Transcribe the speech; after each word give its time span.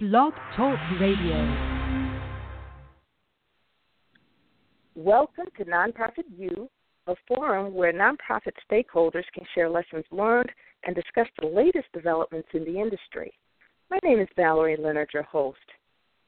Blog 0.00 0.32
Talk 0.54 0.78
Radio. 1.00 1.34
Welcome 4.94 5.46
to 5.56 5.64
Nonprofit 5.64 6.22
U, 6.38 6.70
a 7.08 7.16
forum 7.26 7.74
where 7.74 7.92
nonprofit 7.92 8.52
stakeholders 8.70 9.24
can 9.34 9.44
share 9.56 9.68
lessons 9.68 10.04
learned 10.12 10.52
and 10.84 10.94
discuss 10.94 11.26
the 11.40 11.48
latest 11.48 11.86
developments 11.92 12.46
in 12.54 12.64
the 12.64 12.78
industry. 12.78 13.32
My 13.90 13.98
name 14.04 14.20
is 14.20 14.28
Valerie 14.36 14.76
Leonard, 14.78 15.10
your 15.12 15.24
host. 15.24 15.58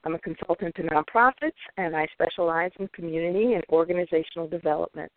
I'm 0.02 0.16
a 0.16 0.18
consultant 0.18 0.74
to 0.74 0.82
nonprofits, 0.82 1.52
and 1.76 1.94
I 1.94 2.08
specialize 2.12 2.72
in 2.80 2.88
community 2.88 3.52
and 3.52 3.62
organizational 3.70 4.48
development. 4.48 5.12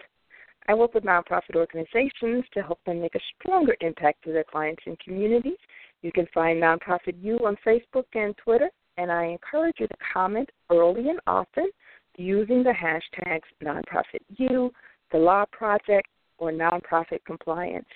I 0.67 0.75
work 0.75 0.93
with 0.93 1.05
nonprofit 1.05 1.55
organizations 1.55 2.45
to 2.53 2.61
help 2.61 2.79
them 2.85 3.01
make 3.01 3.15
a 3.15 3.19
stronger 3.35 3.75
impact 3.81 4.23
to 4.25 4.31
their 4.31 4.43
clients 4.43 4.83
and 4.85 4.99
communities 4.99 5.57
you 6.03 6.11
can 6.11 6.27
find 6.33 6.61
Nonprofit 6.61 7.15
U 7.21 7.39
on 7.45 7.57
Facebook 7.65 8.05
and 8.13 8.35
Twitter, 8.37 8.69
and 8.97 9.11
I 9.11 9.25
encourage 9.25 9.75
you 9.79 9.87
to 9.87 9.95
comment 10.13 10.49
early 10.69 11.09
and 11.09 11.19
often 11.25 11.69
using 12.17 12.61
the 12.61 12.73
hashtags 12.73 13.41
Nonprofit 13.63 14.19
NonprofitU, 14.37 14.69
the 15.11 15.17
Law 15.17 15.45
Project, 15.51 16.07
or 16.37 16.51
Nonprofit 16.51 17.23
Compliance. 17.25 17.87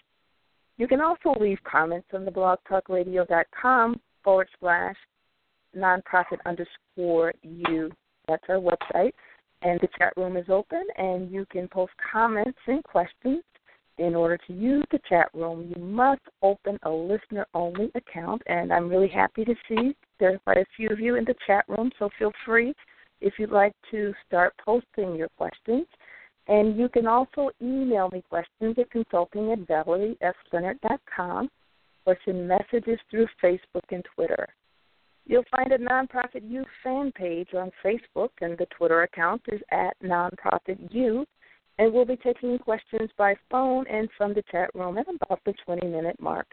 You 0.78 0.88
can 0.88 1.02
also 1.02 1.36
leave 1.40 1.58
comments 1.70 2.08
on 2.14 2.24
the 2.24 2.32
blogtalkradio.com 2.32 4.00
forward 4.24 4.48
slash 4.60 4.96
nonprofit 5.76 6.38
underscore 6.46 7.34
U. 7.44 7.92
That's 8.28 8.44
our 8.50 8.58
website. 8.60 9.12
And 9.64 9.80
the 9.82 9.88
chat 9.98 10.14
room 10.16 10.38
is 10.38 10.46
open, 10.50 10.84
and 10.98 11.32
you 11.32 11.46
can 11.52 11.68
post 11.68 11.94
comments 12.12 12.60
and 12.68 12.84
questions 12.84 13.44
in 13.98 14.16
order 14.16 14.38
to 14.48 14.54
use 14.54 14.86
the 14.92 15.00
chat 15.10 15.30
room, 15.34 15.74
you 15.76 15.82
must 15.82 16.22
open 16.42 16.78
a 16.84 16.90
listener 16.90 17.48
only 17.54 17.92
account. 17.96 18.42
And 18.46 18.72
I'm 18.72 18.90
really 18.90 19.08
happy 19.08 19.44
to 19.46 19.56
see 19.68 19.96
there 20.20 20.34
are 20.34 20.40
quite 20.40 20.58
a 20.58 20.66
few 20.76 20.90
of 20.90 21.00
you 21.00 21.16
in 21.16 21.26
the 21.26 21.36
chat 21.46 21.66
room, 21.68 21.92
so 21.98 22.10
feel 22.18 22.32
free 22.46 22.74
if 23.22 23.34
you'd 23.40 23.52
like 23.52 23.74
to 23.92 24.14
start 24.28 24.54
posting 24.64 25.16
your 25.16 25.30
questions. 25.38 25.88
And 26.48 26.78
you 26.78 26.88
can 26.90 27.08
also 27.08 27.50
email 27.62 28.10
me 28.12 28.24
questions 28.30 28.76
at 28.78 28.90
consulting 28.92 29.52
at 29.52 29.60
valeriefleonard.com 29.68 31.50
or 32.06 32.18
send 32.24 32.48
messages 32.48 33.00
through 33.10 33.28
Facebook 33.44 33.84
and 33.92 34.06
Twitter. 34.16 34.48
You'll 35.26 35.44
find 35.52 35.74
a 35.74 35.78
Nonprofit 35.78 36.50
U 36.50 36.64
fan 36.84 37.12
page 37.12 37.50
on 37.54 37.70
Facebook, 37.84 38.30
and 38.40 38.58
the 38.58 38.68
Twitter 38.78 39.04
account 39.04 39.42
is 39.50 39.62
at 39.72 39.94
Nonprofit 40.02 40.78
U 40.92 41.26
and 41.80 41.94
we'll 41.94 42.06
be 42.06 42.18
taking 42.18 42.58
questions 42.58 43.10
by 43.18 43.36
phone 43.50 43.86
and 43.88 44.10
from 44.18 44.34
the 44.34 44.44
chat 44.52 44.70
room 44.74 44.98
at 44.98 45.08
about 45.08 45.40
the 45.46 45.54
20 45.66 45.88
minute 45.88 46.20
mark. 46.20 46.48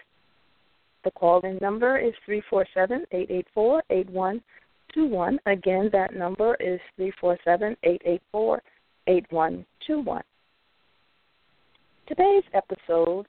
The 1.05 1.11
call 1.13 1.41
in 1.41 1.59
number 1.61 1.99
is 1.99 2.15
347 2.25 3.05
884 3.13 3.83
8121. 3.91 5.39
Again, 5.47 5.91
that 5.93 6.15
number 6.15 6.55
is 6.57 6.81
347 6.97 7.77
884 7.83 8.63
8121. 9.07 10.23
Today's 12.07 12.45
episode 12.53 13.27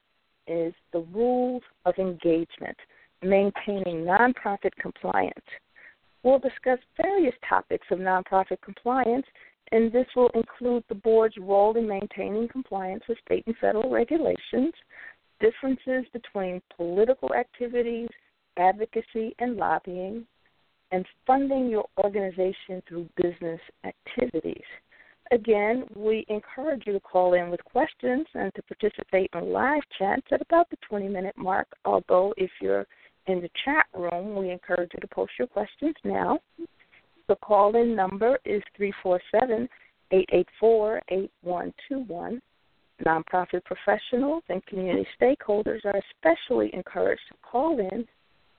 is 0.47 0.73
the 0.93 1.05
rules 1.13 1.63
of 1.85 1.95
engagement, 1.97 2.77
maintaining 3.21 4.05
nonprofit 4.05 4.71
compliance. 4.79 5.33
We'll 6.23 6.39
discuss 6.39 6.79
various 6.97 7.35
topics 7.47 7.87
of 7.91 7.99
nonprofit 7.99 8.61
compliance 8.61 9.25
and 9.71 9.91
this 9.91 10.07
will 10.15 10.29
include 10.35 10.83
the 10.89 10.95
board's 10.95 11.37
role 11.37 11.75
in 11.75 11.87
maintaining 11.87 12.47
compliance 12.47 13.03
with 13.07 13.17
state 13.25 13.43
and 13.47 13.55
federal 13.57 13.89
regulations, 13.89 14.73
differences 15.39 16.05
between 16.13 16.61
political 16.75 17.33
activities, 17.33 18.09
advocacy, 18.57 19.35
and 19.39 19.57
lobbying, 19.57 20.25
and 20.91 21.05
funding 21.25 21.69
your 21.69 21.85
organization 22.03 22.81
through 22.87 23.09
business 23.17 23.59
activities. 23.83 24.63
Again, 25.31 25.85
we 25.95 26.23
encourage 26.29 26.83
you 26.85 26.93
to 26.93 26.99
call 26.99 27.33
in 27.33 27.49
with 27.49 27.63
questions 27.65 28.27
and 28.35 28.53
to 28.53 28.61
participate 28.61 29.31
in 29.33 29.51
live 29.51 29.81
chats 29.97 30.27
at 30.31 30.41
about 30.41 30.69
the 30.69 30.77
20 30.87 31.07
minute 31.07 31.35
mark. 31.35 31.67
Although, 31.83 32.33
if 32.37 32.51
you're 32.61 32.85
in 33.25 33.41
the 33.41 33.49
chat 33.65 33.87
room, 33.95 34.35
we 34.35 34.51
encourage 34.51 34.91
you 34.93 34.99
to 35.01 35.07
post 35.07 35.31
your 35.39 35.47
questions 35.47 35.95
now. 36.03 36.39
The 37.27 37.35
call 37.37 37.75
in 37.75 37.95
number 37.95 38.37
is 38.45 38.61
347 38.77 39.67
884 40.11 41.01
8121. 41.09 42.41
Nonprofit 43.05 43.63
professionals 43.65 44.43
and 44.49 44.65
community 44.67 45.07
stakeholders 45.19 45.83
are 45.85 45.99
especially 46.13 46.73
encouraged 46.73 47.23
to 47.29 47.35
call 47.41 47.79
in 47.79 48.05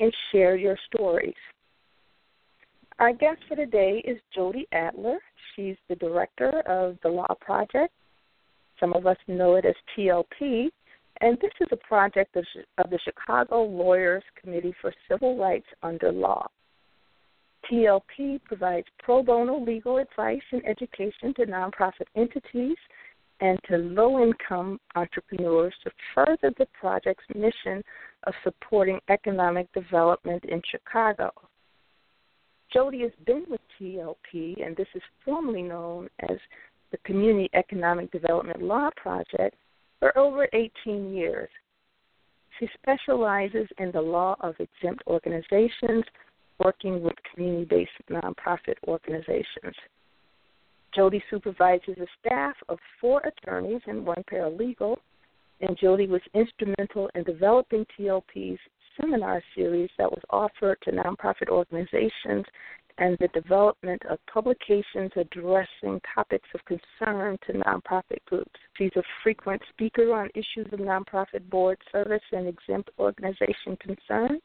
and 0.00 0.12
share 0.30 0.56
your 0.56 0.76
stories. 0.92 1.34
Our 2.98 3.12
guest 3.12 3.40
for 3.48 3.56
today 3.56 4.02
is 4.04 4.18
Jody 4.34 4.66
Adler. 4.72 5.18
She's 5.54 5.76
the 5.88 5.96
director 5.96 6.60
of 6.66 6.96
the 7.02 7.08
Law 7.08 7.34
Project. 7.40 7.92
Some 8.80 8.92
of 8.92 9.06
us 9.06 9.16
know 9.26 9.54
it 9.54 9.64
as 9.64 9.74
TLP, 9.96 10.70
and 11.20 11.38
this 11.40 11.52
is 11.60 11.68
a 11.72 11.76
project 11.76 12.36
of 12.36 12.44
the 12.90 12.98
Chicago 13.04 13.62
Lawyers 13.62 14.24
Committee 14.40 14.74
for 14.80 14.92
Civil 15.08 15.38
Rights 15.38 15.66
Under 15.82 16.12
Law. 16.12 16.46
TLP 17.70 18.42
provides 18.44 18.86
pro 18.98 19.22
bono 19.22 19.58
legal 19.58 19.98
advice 19.98 20.42
and 20.52 20.62
education 20.66 21.34
to 21.34 21.46
nonprofit 21.46 22.06
entities 22.14 22.76
and 23.40 23.58
to 23.68 23.76
low 23.76 24.22
income 24.22 24.80
entrepreneurs 24.94 25.74
to 25.84 25.90
further 26.14 26.54
the 26.58 26.66
project's 26.78 27.24
mission 27.34 27.82
of 28.24 28.34
supporting 28.42 28.98
economic 29.08 29.70
development 29.72 30.44
in 30.44 30.62
Chicago. 30.70 31.30
Jody 32.72 33.00
has 33.02 33.12
been 33.26 33.44
with 33.48 33.60
TLP, 33.80 34.64
and 34.64 34.76
this 34.76 34.88
is 34.94 35.02
formally 35.24 35.62
known 35.62 36.08
as 36.28 36.36
the 36.90 36.98
Community 36.98 37.48
Economic 37.54 38.10
Development 38.10 38.62
Law 38.62 38.90
Project, 38.96 39.56
for 39.98 40.16
over 40.16 40.48
18 40.52 41.14
years. 41.14 41.48
She 42.58 42.68
specializes 42.80 43.68
in 43.78 43.92
the 43.92 44.00
law 44.00 44.36
of 44.40 44.54
exempt 44.58 45.02
organizations, 45.06 46.04
working 46.58 47.02
with 47.02 47.14
community 47.32 47.64
based 47.64 47.90
nonprofit 48.10 48.76
organizations. 48.86 49.74
Jody 50.94 51.22
supervises 51.30 51.96
a 51.98 52.06
staff 52.20 52.54
of 52.68 52.78
four 53.00 53.20
attorneys 53.20 53.82
and 53.86 54.06
one 54.06 54.24
paralegal, 54.30 54.96
and 55.60 55.76
Jody 55.78 56.06
was 56.06 56.22
instrumental 56.34 57.10
in 57.14 57.22
developing 57.24 57.84
TLP's 57.98 58.58
seminar 58.98 59.42
series 59.54 59.90
that 59.98 60.10
was 60.10 60.22
offered 60.30 60.78
to 60.82 60.92
nonprofit 60.92 61.48
organizations 61.48 62.44
and 62.98 63.16
the 63.20 63.28
development 63.28 64.00
of 64.08 64.18
publications 64.32 65.10
addressing 65.16 66.00
topics 66.14 66.48
of 66.54 66.60
concern 66.64 67.36
to 67.46 67.52
nonprofit 67.52 68.24
groups. 68.26 68.58
She's 68.78 68.96
a 68.96 69.02
frequent 69.22 69.60
speaker 69.70 70.14
on 70.14 70.30
issues 70.34 70.72
of 70.72 70.78
nonprofit 70.78 71.48
board 71.50 71.78
service 71.92 72.22
and 72.32 72.48
exempt 72.48 72.90
organization 72.98 73.76
concerns 73.80 74.40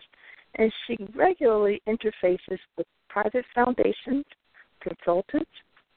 and 0.55 0.71
she 0.85 0.97
regularly 1.15 1.81
interfaces 1.87 2.59
with 2.77 2.87
private 3.09 3.45
foundations, 3.53 4.25
consultants, 4.81 5.49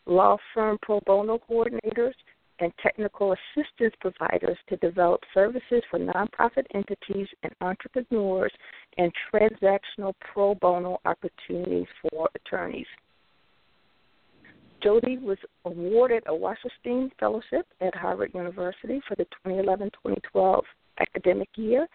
law 0.06 0.36
firm 0.52 0.78
pro 0.82 1.00
bono 1.00 1.40
coordinators, 1.50 2.14
and 2.60 2.72
technical 2.82 3.32
assistance 3.32 3.94
providers 4.00 4.56
to 4.68 4.76
develop 4.76 5.20
services 5.32 5.82
for 5.90 5.98
nonprofit 5.98 6.64
entities 6.74 7.26
and 7.42 7.52
entrepreneurs 7.60 8.52
and 8.96 9.12
transactional 9.32 10.12
pro 10.20 10.54
bono 10.54 11.00
opportunities 11.04 11.86
for 12.02 12.28
attorneys. 12.36 12.86
Jody 14.82 15.18
was 15.18 15.38
awarded 15.64 16.22
a 16.26 16.30
Wasserstein 16.30 17.10
Fellowship 17.18 17.66
at 17.80 17.94
Harvard 17.94 18.32
University 18.34 19.00
for 19.08 19.16
the 19.16 19.24
2011 19.24 19.90
2012 19.90 20.64
academic 21.00 21.48
year 21.56 21.88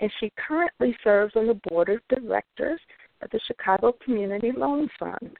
and 0.00 0.10
she 0.20 0.32
currently 0.36 0.96
serves 1.04 1.34
on 1.36 1.46
the 1.46 1.60
board 1.68 1.88
of 1.88 2.00
directors 2.08 2.80
of 3.22 3.30
the 3.30 3.40
Chicago 3.46 3.94
Community 4.04 4.52
Loan 4.56 4.88
Fund. 4.98 5.36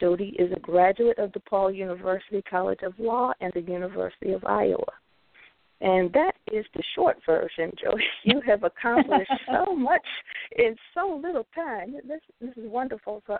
Jody 0.00 0.34
is 0.38 0.52
a 0.52 0.60
graduate 0.60 1.18
of 1.18 1.32
DePaul 1.32 1.74
University 1.74 2.42
College 2.42 2.80
of 2.82 2.98
Law 2.98 3.32
and 3.40 3.52
the 3.54 3.60
University 3.60 4.32
of 4.32 4.44
Iowa. 4.44 4.92
And 5.80 6.12
that 6.12 6.34
is 6.52 6.64
the 6.74 6.82
short 6.94 7.18
version, 7.26 7.72
Jody. 7.82 8.04
You 8.24 8.40
have 8.46 8.64
accomplished 8.64 9.30
so 9.46 9.74
much 9.76 10.06
in 10.56 10.74
so 10.94 11.20
little 11.22 11.46
time. 11.54 11.94
This, 12.06 12.20
this 12.40 12.56
is 12.56 12.70
wonderful. 12.70 13.22
So 13.26 13.38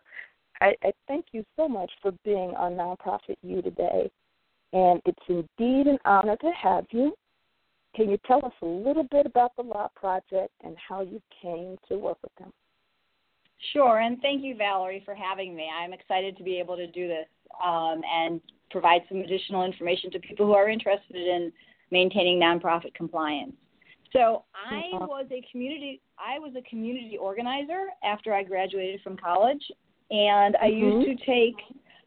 I, 0.60 0.74
I 0.82 0.92
thank 1.08 1.26
you 1.32 1.44
so 1.56 1.68
much 1.68 1.90
for 2.02 2.12
being 2.24 2.54
on 2.56 2.72
Nonprofit 2.72 3.36
U 3.42 3.62
today. 3.62 4.10
And 4.72 5.00
it's 5.06 5.18
indeed 5.28 5.86
an 5.86 5.98
honor 6.04 6.36
to 6.36 6.50
have 6.60 6.84
you. 6.90 7.14
Can 7.94 8.10
you 8.10 8.18
tell 8.26 8.44
us 8.44 8.52
a 8.62 8.66
little 8.66 9.06
bit 9.10 9.26
about 9.26 9.54
the 9.56 9.62
Law 9.62 9.88
Project 9.94 10.52
and 10.62 10.76
how 10.88 11.02
you 11.02 11.22
came 11.40 11.76
to 11.88 11.96
work 11.96 12.18
with 12.22 12.34
them? 12.38 12.52
Sure, 13.72 14.00
and 14.00 14.20
thank 14.20 14.42
you, 14.42 14.56
Valerie, 14.56 15.02
for 15.04 15.14
having 15.14 15.54
me. 15.54 15.68
I'm 15.72 15.92
excited 15.92 16.36
to 16.36 16.42
be 16.42 16.58
able 16.58 16.76
to 16.76 16.86
do 16.88 17.08
this 17.08 17.26
um, 17.64 18.02
and 18.12 18.40
provide 18.70 19.02
some 19.08 19.18
additional 19.18 19.64
information 19.64 20.10
to 20.10 20.18
people 20.18 20.46
who 20.46 20.52
are 20.52 20.68
interested 20.68 21.16
in 21.16 21.52
maintaining 21.90 22.40
nonprofit 22.40 22.92
compliance. 22.94 23.54
So 24.12 24.44
I 24.54 24.82
was 24.92 25.26
a 25.32 25.42
community 25.50 26.00
I 26.18 26.38
was 26.38 26.52
a 26.56 26.62
community 26.68 27.18
organizer 27.18 27.86
after 28.04 28.32
I 28.32 28.44
graduated 28.44 29.00
from 29.02 29.16
college, 29.16 29.62
and 30.10 30.56
I 30.56 30.68
mm-hmm. 30.68 31.00
used 31.00 31.18
to 31.18 31.26
take 31.26 31.56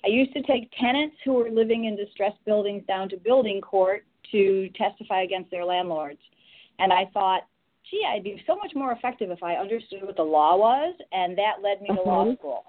I 0.06 0.08
used 0.08 0.34
to 0.34 0.42
take 0.44 0.72
tenants 0.80 1.18
who 1.26 1.34
were 1.34 1.50
living 1.50 1.86
in 1.86 1.98
distressed 1.98 2.44
buildings 2.46 2.84
down 2.88 3.10
to 3.10 3.18
building 3.18 3.60
court 3.60 4.06
to 4.32 4.70
testify 4.76 5.24
against 5.24 5.52
their 5.52 5.66
landlords. 5.66 6.20
And 6.80 6.94
I 6.94 7.10
thought, 7.14 7.42
gee, 7.90 8.06
I'd 8.08 8.24
be 8.24 8.42
so 8.46 8.56
much 8.56 8.74
more 8.76 8.92
effective 8.92 9.32
if 9.32 9.42
I 9.42 9.56
understood 9.56 10.04
what 10.04 10.16
the 10.16 10.24
law 10.24 10.58
was, 10.58 10.96
and 11.12 11.38
that 11.38 11.62
led 11.64 11.82
me 11.82 11.88
to 11.88 11.94
mm-hmm. 11.94 12.10
law 12.10 12.36
school. 12.36 12.64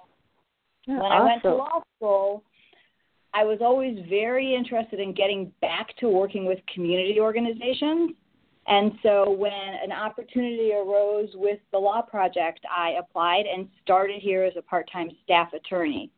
Yeah, 0.86 0.94
when 0.94 1.12
awesome. 1.12 1.22
I 1.22 1.24
went 1.24 1.42
to 1.42 1.54
law 1.54 1.82
school, 1.96 2.44
I 3.34 3.44
was 3.44 3.58
always 3.60 3.98
very 4.08 4.54
interested 4.54 5.00
in 5.00 5.12
getting 5.12 5.52
back 5.60 5.96
to 5.98 6.08
working 6.08 6.46
with 6.46 6.58
community 6.72 7.18
organizations. 7.20 8.12
And 8.66 8.92
so 9.02 9.30
when 9.30 9.52
an 9.52 9.92
opportunity 9.92 10.72
arose 10.72 11.30
with 11.34 11.58
the 11.72 11.78
Law 11.78 12.02
Project, 12.02 12.60
I 12.74 12.96
applied 12.98 13.44
and 13.46 13.68
started 13.82 14.20
here 14.20 14.44
as 14.44 14.54
a 14.56 14.62
part 14.62 14.88
time 14.92 15.10
staff 15.24 15.52
attorney. 15.52 16.10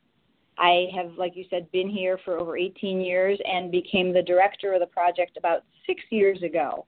I 0.60 0.88
have, 0.94 1.12
like 1.16 1.36
you 1.36 1.46
said, 1.48 1.70
been 1.72 1.88
here 1.88 2.18
for 2.24 2.38
over 2.38 2.56
18 2.56 3.00
years 3.00 3.38
and 3.46 3.72
became 3.72 4.12
the 4.12 4.22
director 4.22 4.74
of 4.74 4.80
the 4.80 4.86
project 4.86 5.38
about 5.38 5.62
six 5.86 6.02
years 6.10 6.42
ago. 6.42 6.86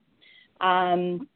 Um, 0.61 1.27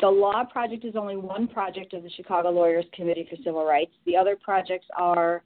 the 0.00 0.08
Law 0.08 0.44
Project 0.44 0.84
is 0.84 0.94
only 0.96 1.16
one 1.16 1.48
project 1.48 1.92
of 1.92 2.04
the 2.04 2.10
Chicago 2.10 2.50
Lawyers 2.50 2.84
Committee 2.94 3.26
for 3.28 3.36
Civil 3.44 3.64
Rights. 3.64 3.92
The 4.06 4.16
other 4.16 4.36
projects 4.36 4.86
are 4.96 5.42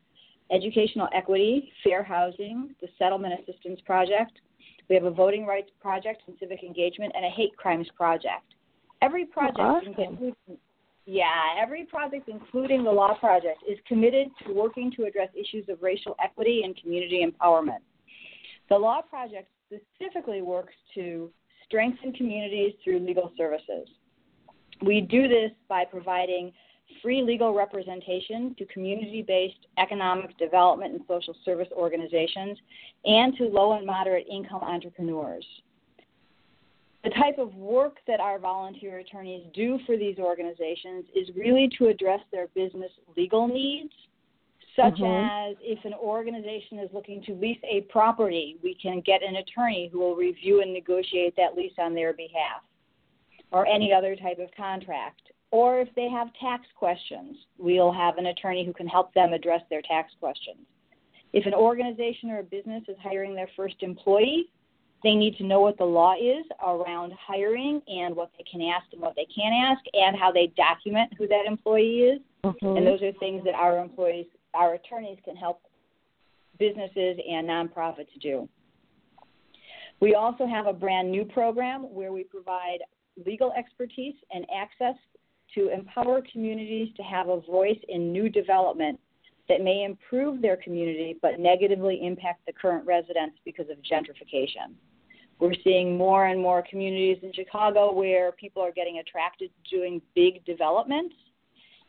educational 0.53 1.09
equity, 1.15 1.73
fair 1.83 2.03
housing, 2.03 2.75
the 2.83 2.89
Settlement 2.99 3.35
Assistance 3.41 3.81
Project. 3.87 4.33
We 4.89 4.95
have 4.95 5.05
a 5.05 5.11
voting 5.11 5.47
rights 5.47 5.71
project 5.81 6.23
and 6.27 6.37
civic 6.39 6.63
engagement, 6.63 7.13
and 7.17 7.25
a 7.25 7.31
hate 7.31 7.57
crimes 7.57 7.89
project. 7.97 8.55
Every 9.03 9.25
project 9.25 9.59
awesome. 9.59 9.95
Yeah, 11.07 11.55
every 11.61 11.85
project, 11.85 12.29
including 12.29 12.83
the 12.83 12.91
Law 12.91 13.15
Project, 13.15 13.63
is 13.69 13.79
committed 13.87 14.29
to 14.45 14.53
working 14.53 14.91
to 14.97 15.05
address 15.05 15.29
issues 15.35 15.69
of 15.69 15.81
racial 15.81 16.17
equity 16.23 16.63
and 16.65 16.77
community 16.77 17.25
empowerment. 17.25 17.79
The 18.69 18.77
Law 18.77 19.03
Project 19.03 19.49
specifically 19.67 20.43
works 20.43 20.75
to 20.95 21.31
strengthen 21.65 22.13
communities 22.13 22.75
through 22.83 22.99
legal 22.99 23.31
services. 23.37 23.89
We 24.85 25.01
do 25.01 25.29
this 25.29 25.53
by 25.69 25.85
providing 25.85 26.53
free 27.03 27.23
legal 27.23 27.55
representation 27.55 28.55
to 28.59 28.65
community 28.67 29.25
based 29.27 29.67
economic 29.79 30.37
development 30.39 30.93
and 30.93 31.03
social 31.07 31.35
service 31.45 31.69
organizations 31.73 32.59
and 33.05 33.37
to 33.37 33.45
low 33.45 33.73
and 33.73 33.87
moderate 33.87 34.27
income 34.29 34.63
entrepreneurs. 34.63 35.47
The 37.07 37.15
type 37.15 37.39
of 37.39 37.55
work 37.55 37.99
that 38.09 38.19
our 38.19 38.41
volunteer 38.41 38.99
attorneys 38.99 39.45
do 39.55 39.79
for 39.87 39.97
these 39.97 40.19
organizations 40.19 41.05
is 41.15 41.29
really 41.37 41.71
to 41.79 41.87
address 41.87 42.19
their 42.33 42.49
business 42.49 42.91
legal 43.17 43.47
needs, 43.47 43.93
such 44.75 44.95
mm-hmm. 44.95 45.51
as 45.51 45.57
if 45.61 45.85
an 45.85 45.95
organization 45.95 46.81
is 46.81 46.91
looking 46.93 47.23
to 47.23 47.35
lease 47.35 47.61
a 47.63 47.83
property, 47.83 48.57
we 48.61 48.77
can 48.83 49.01
get 49.07 49.23
an 49.23 49.37
attorney 49.37 49.89
who 49.93 50.01
will 50.01 50.17
review 50.17 50.63
and 50.63 50.75
negotiate 50.75 51.37
that 51.37 51.57
lease 51.57 51.73
on 51.79 51.95
their 51.95 52.13
behalf, 52.13 52.63
or 53.53 53.69
any 53.69 53.93
other 53.93 54.17
type 54.17 54.41
of 54.41 54.51
contract 54.57 55.23
or 55.53 55.81
if 55.81 55.89
they 55.95 56.09
have 56.09 56.29
tax 56.41 56.67
questions, 56.77 57.37
we'll 57.57 57.93
have 57.93 58.19
an 58.19 58.27
attorney 58.27 58.67
who 58.67 58.73
can 58.73 58.87
help 58.87 59.15
them 59.15 59.33
address 59.33 59.63
their 59.71 59.83
tax 59.83 60.13
questions. 60.19 60.67
If 61.33 61.47
an 61.47 61.55
organization 61.55 62.31
or 62.31 62.41
a 62.41 62.43
business 62.43 62.83
is 62.89 62.97
hiring 63.03 63.35
their 63.35 63.49
first 63.57 63.77
employee, 63.81 64.51
they 65.03 65.15
need 65.15 65.37
to 65.37 65.45
know 65.45 65.61
what 65.61 65.79
the 65.79 65.85
law 65.85 66.15
is 66.15 66.45
around 66.67 67.13
hiring 67.15 67.81
and 67.87 68.15
what 68.15 68.31
they 68.37 68.45
can 68.51 68.61
ask 68.63 68.87
and 68.93 69.01
what 69.01 69.15
they 69.15 69.27
can't 69.27 69.55
ask 69.55 69.85
and 69.93 70.17
how 70.17 70.33
they 70.33 70.53
document 70.57 71.13
who 71.19 71.27
that 71.29 71.45
employee 71.47 72.01
is. 72.01 72.21
Mm-hmm. 72.45 72.77
And 72.77 72.87
those 72.87 73.03
are 73.03 73.13
things 73.19 73.45
that 73.45 73.55
our 73.55 73.79
employees, 73.79 74.27
our 74.55 74.75
attorneys 74.75 75.19
can 75.25 75.37
help 75.37 75.61
businesses 76.59 77.19
and 77.29 77.49
nonprofits 77.49 78.09
do. 78.21 78.49
We 80.01 80.15
also 80.15 80.47
have 80.47 80.67
a 80.67 80.73
brand 80.73 81.11
new 81.11 81.25
program 81.25 81.83
where 81.83 82.13
we 82.13 82.25
provide 82.25 82.79
legal 83.25 83.53
expertise 83.53 84.15
and 84.33 84.47
access 84.55 84.95
to 85.55 85.73
empower 85.73 86.23
communities 86.33 86.89
to 86.97 87.03
have 87.03 87.29
a 87.29 87.41
voice 87.41 87.79
in 87.89 88.13
new 88.13 88.29
development 88.29 88.99
that 89.49 89.63
may 89.63 89.85
improve 89.85 90.43
their 90.43 90.57
community 90.57 91.17
but 91.23 91.39
negatively 91.39 92.01
impact 92.03 92.45
the 92.47 92.53
current 92.53 92.87
residents 92.87 93.37
because 93.45 93.67
of 93.71 93.77
gentrification. 93.79 94.75
We're 95.39 95.55
seeing 95.63 95.97
more 95.97 96.27
and 96.27 96.41
more 96.41 96.65
communities 96.69 97.19
in 97.23 97.33
Chicago 97.33 97.93
where 97.93 98.33
people 98.33 98.63
are 98.63 98.73
getting 98.73 98.99
attracted 98.99 99.51
to 99.51 99.77
doing 99.77 100.01
big 100.15 100.45
developments, 100.47 101.15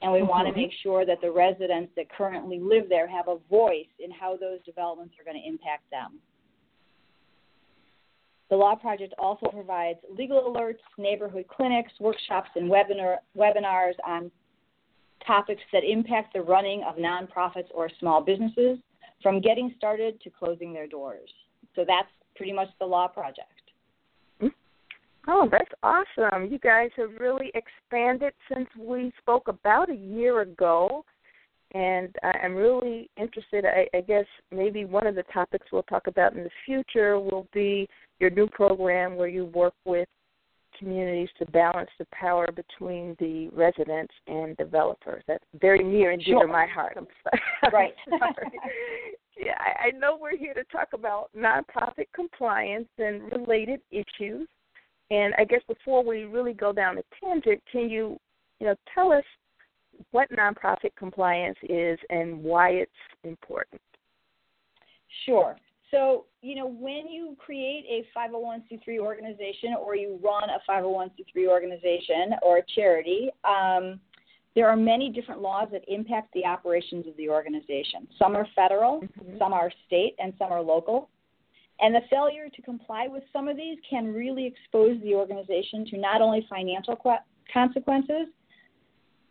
and 0.01 0.11
we 0.11 0.19
mm-hmm. 0.19 0.27
want 0.27 0.47
to 0.47 0.53
make 0.53 0.71
sure 0.83 1.05
that 1.05 1.21
the 1.21 1.31
residents 1.31 1.91
that 1.95 2.09
currently 2.11 2.59
live 2.59 2.89
there 2.89 3.07
have 3.07 3.29
a 3.29 3.37
voice 3.49 3.87
in 3.99 4.11
how 4.11 4.35
those 4.35 4.59
developments 4.65 5.15
are 5.19 5.23
going 5.23 5.41
to 5.41 5.47
impact 5.47 5.89
them. 5.91 6.19
The 8.49 8.55
Law 8.55 8.75
Project 8.75 9.13
also 9.19 9.47
provides 9.47 9.99
legal 10.09 10.41
alerts, 10.41 10.79
neighborhood 10.97 11.45
clinics, 11.49 11.91
workshops, 11.99 12.49
and 12.55 12.69
webinar, 12.69 13.17
webinars 13.37 13.95
on 14.05 14.31
topics 15.27 15.61
that 15.73 15.83
impact 15.83 16.33
the 16.33 16.41
running 16.41 16.83
of 16.87 16.95
nonprofits 16.95 17.67
or 17.73 17.89
small 17.99 18.21
businesses 18.23 18.79
from 19.21 19.41
getting 19.41 19.73
started 19.77 20.19
to 20.21 20.29
closing 20.29 20.73
their 20.73 20.87
doors. 20.87 21.29
So 21.75 21.83
that's 21.85 22.07
pretty 22.35 22.53
much 22.53 22.69
the 22.79 22.85
Law 22.85 23.07
Project. 23.07 23.51
Mm-hmm. 24.41 24.47
Oh, 25.29 25.49
that's 25.51 25.71
awesome. 25.83 26.51
You 26.51 26.59
guys 26.59 26.89
have 26.97 27.09
really 27.19 27.51
expanded 27.53 28.33
since 28.51 28.69
we 28.79 29.11
spoke 29.21 29.47
about 29.47 29.89
a 29.91 29.95
year 29.95 30.41
ago. 30.41 31.03
And 31.73 32.15
I'm 32.23 32.55
really 32.55 33.09
interested. 33.17 33.65
I, 33.65 33.87
I 33.95 34.01
guess 34.01 34.25
maybe 34.51 34.85
one 34.85 35.05
of 35.05 35.15
the 35.15 35.23
topics 35.33 35.65
we'll 35.71 35.83
talk 35.83 36.07
about 36.07 36.33
in 36.33 36.43
the 36.43 36.49
future 36.65 37.19
will 37.19 37.45
be 37.53 37.89
your 38.19 38.29
new 38.29 38.47
program 38.47 39.17
where 39.17 39.27
you 39.27 39.45
work 39.45 39.73
with 39.83 40.07
communities 40.79 41.29
to 41.39 41.45
balance 41.47 41.89
the 41.99 42.05
power 42.11 42.47
between 42.53 43.15
the 43.19 43.49
residents 43.49 44.13
and 44.27 44.55
developers. 44.57 45.23
That's 45.27 45.43
very 45.59 45.83
near 45.83 46.11
and 46.11 46.23
dear 46.23 46.35
sure. 46.35 46.47
to 46.47 46.51
my 46.51 46.65
heart. 46.65 46.93
I'm 46.97 47.07
sorry. 47.23 47.41
Right. 47.73 47.93
sorry. 48.09 48.51
yeah, 49.37 49.57
I, 49.59 49.87
I 49.87 49.91
know 49.91 50.17
we're 50.19 50.37
here 50.37 50.53
to 50.53 50.63
talk 50.65 50.89
about 50.93 51.29
nonprofit 51.37 52.07
compliance 52.13 52.87
and 52.97 53.31
related 53.31 53.81
issues. 53.91 54.47
And 55.09 55.33
I 55.37 55.45
guess 55.45 55.61
before 55.67 56.03
we 56.03 56.23
really 56.23 56.53
go 56.53 56.73
down 56.73 56.95
the 56.95 57.03
tangent, 57.23 57.61
can 57.71 57.89
you, 57.89 58.17
you 58.59 58.67
know, 58.67 58.75
tell 58.93 59.11
us 59.11 59.23
what 60.11 60.29
nonprofit 60.31 60.95
compliance 60.97 61.57
is 61.63 61.97
and 62.09 62.43
why 62.43 62.69
it's 62.69 62.91
important? 63.23 63.81
Sure. 65.25 65.55
So, 65.91 66.25
you 66.41 66.55
know, 66.55 66.67
when 66.67 67.07
you 67.07 67.35
create 67.39 67.85
a 67.89 68.05
501c3 68.17 68.99
organization 68.99 69.75
or 69.79 69.95
you 69.95 70.19
run 70.21 70.49
a 70.49 70.59
501c3 70.69 71.47
organization 71.47 72.33
or 72.41 72.57
a 72.57 72.63
charity, 72.75 73.29
um, 73.45 73.99
there 74.53 74.67
are 74.67 74.75
many 74.75 75.09
different 75.09 75.41
laws 75.41 75.69
that 75.71 75.83
impact 75.87 76.33
the 76.33 76.45
operations 76.45 77.07
of 77.07 77.15
the 77.15 77.29
organization. 77.29 78.07
Some 78.19 78.35
are 78.35 78.47
federal, 78.55 79.01
mm-hmm. 79.01 79.37
some 79.37 79.53
are 79.53 79.71
state, 79.85 80.15
and 80.19 80.33
some 80.37 80.51
are 80.51 80.61
local. 80.61 81.09
And 81.79 81.93
the 81.93 82.01
failure 82.09 82.49
to 82.49 82.61
comply 82.63 83.07
with 83.07 83.23
some 83.31 83.47
of 83.47 83.55
these 83.55 83.77
can 83.87 84.13
really 84.13 84.45
expose 84.47 84.99
the 85.03 85.13
organization 85.13 85.85
to 85.91 85.97
not 85.97 86.21
only 86.21 86.45
financial 86.49 86.95
qu- 86.95 87.23
consequences, 87.53 88.27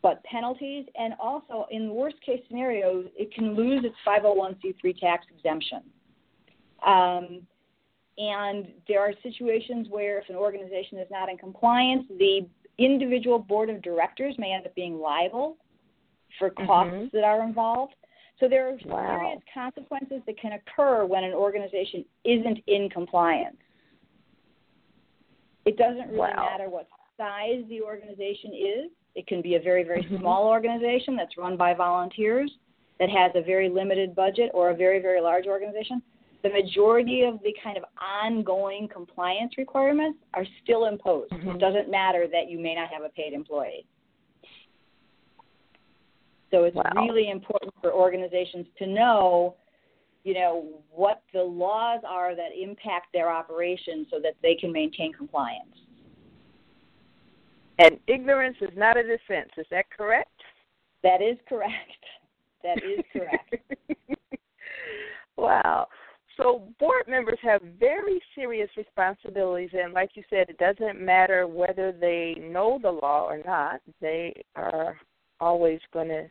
but 0.00 0.22
penalties, 0.22 0.86
and 0.96 1.14
also 1.20 1.66
in 1.72 1.92
worst 1.92 2.20
case 2.24 2.40
scenarios, 2.46 3.06
it 3.16 3.34
can 3.34 3.56
lose 3.56 3.84
its 3.84 3.96
501c3 4.06 5.00
tax 5.00 5.26
exemption. 5.36 5.80
Um, 6.86 7.42
and 8.18 8.68
there 8.88 9.00
are 9.00 9.12
situations 9.22 9.88
where 9.90 10.18
if 10.18 10.28
an 10.30 10.36
organization 10.36 10.98
is 10.98 11.08
not 11.10 11.28
in 11.28 11.36
compliance, 11.36 12.04
the 12.18 12.46
individual 12.78 13.38
board 13.38 13.68
of 13.68 13.82
directors 13.82 14.34
may 14.38 14.52
end 14.52 14.66
up 14.66 14.74
being 14.74 14.98
liable 14.98 15.56
for 16.38 16.50
costs 16.50 16.92
mm-hmm. 16.92 17.16
that 17.16 17.24
are 17.24 17.42
involved. 17.42 17.94
So 18.40 18.48
there 18.48 18.68
are 18.68 18.78
wow. 18.84 19.18
serious 19.18 19.42
consequences 19.52 20.22
that 20.26 20.38
can 20.38 20.52
occur 20.52 21.04
when 21.04 21.24
an 21.24 21.32
organization 21.32 22.04
isn't 22.24 22.58
in 22.66 22.88
compliance. 22.90 23.56
It 25.64 25.76
doesn't 25.76 26.08
really 26.08 26.18
wow. 26.18 26.48
matter 26.50 26.70
what 26.70 26.86
size 27.16 27.64
the 27.68 27.82
organization 27.82 28.52
is. 28.52 28.90
It 29.14 29.26
can 29.26 29.40
be 29.40 29.54
a 29.54 29.60
very, 29.60 29.82
very 29.82 30.02
mm-hmm. 30.02 30.18
small 30.18 30.46
organization 30.46 31.16
that's 31.16 31.36
run 31.36 31.56
by 31.56 31.74
volunteers 31.74 32.50
that 33.00 33.08
has 33.10 33.32
a 33.34 33.42
very 33.42 33.68
limited 33.68 34.14
budget 34.14 34.50
or 34.54 34.70
a 34.70 34.74
very, 34.74 35.00
very 35.00 35.20
large 35.20 35.46
organization 35.46 36.02
the 36.46 36.62
majority 36.62 37.22
of 37.22 37.40
the 37.42 37.52
kind 37.62 37.76
of 37.76 37.84
ongoing 38.00 38.88
compliance 38.88 39.54
requirements 39.58 40.18
are 40.34 40.44
still 40.62 40.86
imposed. 40.86 41.32
Mm-hmm. 41.32 41.50
It 41.50 41.58
doesn't 41.58 41.90
matter 41.90 42.26
that 42.30 42.48
you 42.48 42.58
may 42.58 42.74
not 42.74 42.88
have 42.92 43.02
a 43.02 43.08
paid 43.08 43.32
employee. 43.32 43.84
So 46.52 46.64
it's 46.64 46.76
wow. 46.76 46.84
really 46.94 47.30
important 47.30 47.74
for 47.80 47.92
organizations 47.92 48.66
to 48.78 48.86
know, 48.86 49.56
you 50.22 50.34
know, 50.34 50.66
what 50.92 51.22
the 51.32 51.42
laws 51.42 52.00
are 52.08 52.36
that 52.36 52.50
impact 52.56 53.08
their 53.12 53.30
operations 53.30 54.06
so 54.10 54.20
that 54.22 54.34
they 54.42 54.54
can 54.54 54.70
maintain 54.70 55.12
compliance. 55.12 55.74
And 57.78 57.98
ignorance 58.06 58.56
is 58.60 58.70
not 58.76 58.96
a 58.96 59.02
defense. 59.02 59.50
Is 59.58 59.66
that 59.72 59.86
correct? 59.90 60.30
That 61.02 61.20
is 61.20 61.36
correct. 61.48 61.72
That 62.62 62.78
is 62.78 63.04
correct. 63.12 63.56
board 66.78 67.08
members 67.08 67.38
have 67.42 67.62
very 67.78 68.20
serious 68.34 68.68
responsibilities, 68.76 69.70
and 69.72 69.92
like 69.92 70.10
you 70.14 70.22
said, 70.28 70.48
it 70.48 70.58
doesn't 70.58 71.00
matter 71.00 71.46
whether 71.46 71.92
they 71.92 72.36
know 72.40 72.78
the 72.82 72.90
law 72.90 73.24
or 73.24 73.40
not. 73.44 73.80
They 74.00 74.42
are 74.54 74.96
always 75.40 75.80
going 75.92 76.08
to, 76.08 76.30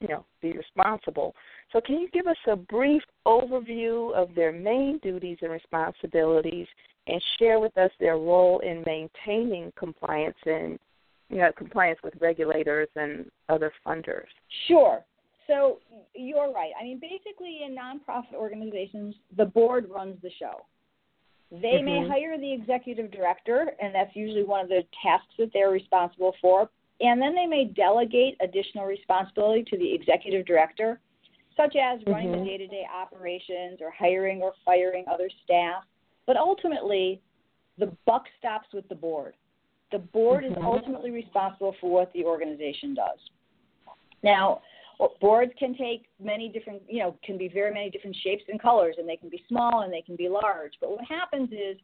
you 0.00 0.08
know, 0.08 0.24
be 0.40 0.52
responsible. 0.52 1.34
So, 1.72 1.80
can 1.80 1.98
you 1.98 2.08
give 2.10 2.26
us 2.26 2.36
a 2.48 2.56
brief 2.56 3.02
overview 3.26 4.14
of 4.14 4.34
their 4.34 4.52
main 4.52 4.98
duties 5.02 5.38
and 5.42 5.50
responsibilities, 5.50 6.66
and 7.06 7.22
share 7.38 7.58
with 7.58 7.76
us 7.76 7.90
their 7.98 8.16
role 8.16 8.60
in 8.60 8.84
maintaining 8.86 9.72
compliance 9.76 10.36
and, 10.46 10.78
you 11.28 11.38
know, 11.38 11.50
compliance 11.56 11.98
with 12.04 12.14
regulators 12.20 12.88
and 12.96 13.30
other 13.48 13.72
funders? 13.86 14.26
Sure. 14.68 15.04
So 15.50 15.80
you're 16.14 16.52
right. 16.52 16.70
I 16.80 16.84
mean, 16.84 17.00
basically, 17.00 17.60
in 17.66 17.74
nonprofit 17.74 18.34
organizations, 18.34 19.16
the 19.36 19.44
board 19.44 19.86
runs 19.90 20.16
the 20.22 20.30
show. 20.38 20.64
They 21.50 21.82
mm-hmm. 21.82 21.86
may 21.86 22.08
hire 22.08 22.38
the 22.38 22.52
executive 22.52 23.10
director, 23.10 23.72
and 23.82 23.92
that's 23.92 24.14
usually 24.14 24.44
one 24.44 24.60
of 24.60 24.68
the 24.68 24.82
tasks 25.02 25.34
that 25.38 25.50
they're 25.52 25.70
responsible 25.70 26.34
for. 26.40 26.70
And 27.00 27.20
then 27.20 27.34
they 27.34 27.46
may 27.46 27.64
delegate 27.64 28.36
additional 28.40 28.84
responsibility 28.84 29.64
to 29.70 29.76
the 29.76 29.92
executive 29.92 30.46
director, 30.46 31.00
such 31.56 31.74
as 31.74 31.98
running 32.06 32.28
mm-hmm. 32.28 32.44
the 32.44 32.50
day 32.50 32.58
to 32.58 32.66
day 32.68 32.84
operations 32.94 33.80
or 33.80 33.90
hiring 33.90 34.42
or 34.42 34.52
firing 34.64 35.04
other 35.10 35.28
staff. 35.42 35.82
But 36.26 36.36
ultimately, 36.36 37.20
the 37.78 37.90
buck 38.06 38.26
stops 38.38 38.68
with 38.72 38.88
the 38.88 38.94
board. 38.94 39.34
The 39.90 39.98
board 39.98 40.44
mm-hmm. 40.44 40.58
is 40.58 40.62
ultimately 40.62 41.10
responsible 41.10 41.74
for 41.80 41.90
what 41.90 42.12
the 42.12 42.24
organization 42.24 42.94
does. 42.94 43.18
Now, 44.22 44.60
boards 45.20 45.52
can 45.58 45.74
take 45.74 46.06
many 46.22 46.48
different, 46.48 46.82
you 46.88 46.98
know, 46.98 47.16
can 47.24 47.38
be 47.38 47.48
very 47.48 47.72
many 47.72 47.90
different 47.90 48.16
shapes 48.22 48.44
and 48.48 48.60
colors, 48.60 48.96
and 48.98 49.08
they 49.08 49.16
can 49.16 49.28
be 49.28 49.42
small 49.48 49.82
and 49.82 49.92
they 49.92 50.02
can 50.02 50.16
be 50.16 50.28
large. 50.28 50.72
But 50.80 50.90
what 50.90 51.04
happens 51.04 51.50
is 51.52 51.76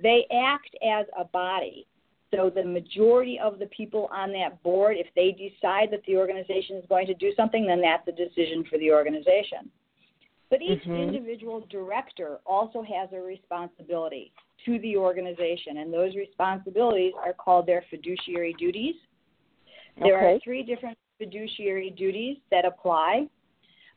they 0.00 0.26
act 0.32 0.74
as 0.82 1.06
a 1.18 1.24
body. 1.24 1.86
So 2.34 2.50
the 2.54 2.64
majority 2.64 3.38
of 3.38 3.58
the 3.58 3.66
people 3.66 4.08
on 4.10 4.32
that 4.32 4.62
board, 4.62 4.96
if 4.98 5.08
they 5.14 5.32
decide 5.32 5.88
that 5.90 6.02
the 6.06 6.16
organization 6.16 6.76
is 6.76 6.84
going 6.88 7.06
to 7.08 7.14
do 7.14 7.32
something, 7.36 7.66
then 7.66 7.82
that's 7.82 8.08
a 8.08 8.12
decision 8.12 8.64
for 8.70 8.78
the 8.78 8.90
organization. 8.90 9.70
But 10.48 10.62
each 10.62 10.82
mm-hmm. 10.82 10.94
individual 10.94 11.66
director 11.70 12.38
also 12.46 12.82
has 12.82 13.10
a 13.12 13.20
responsibility 13.20 14.32
to 14.64 14.78
the 14.78 14.96
organization, 14.96 15.78
and 15.78 15.92
those 15.92 16.14
responsibilities 16.14 17.12
are 17.22 17.34
called 17.34 17.66
their 17.66 17.84
fiduciary 17.90 18.54
duties. 18.58 18.94
There 20.00 20.16
okay. 20.16 20.36
are 20.36 20.40
three 20.42 20.62
different 20.62 20.96
fiduciary 21.22 21.90
duties 21.90 22.38
that 22.50 22.64
apply. 22.64 23.26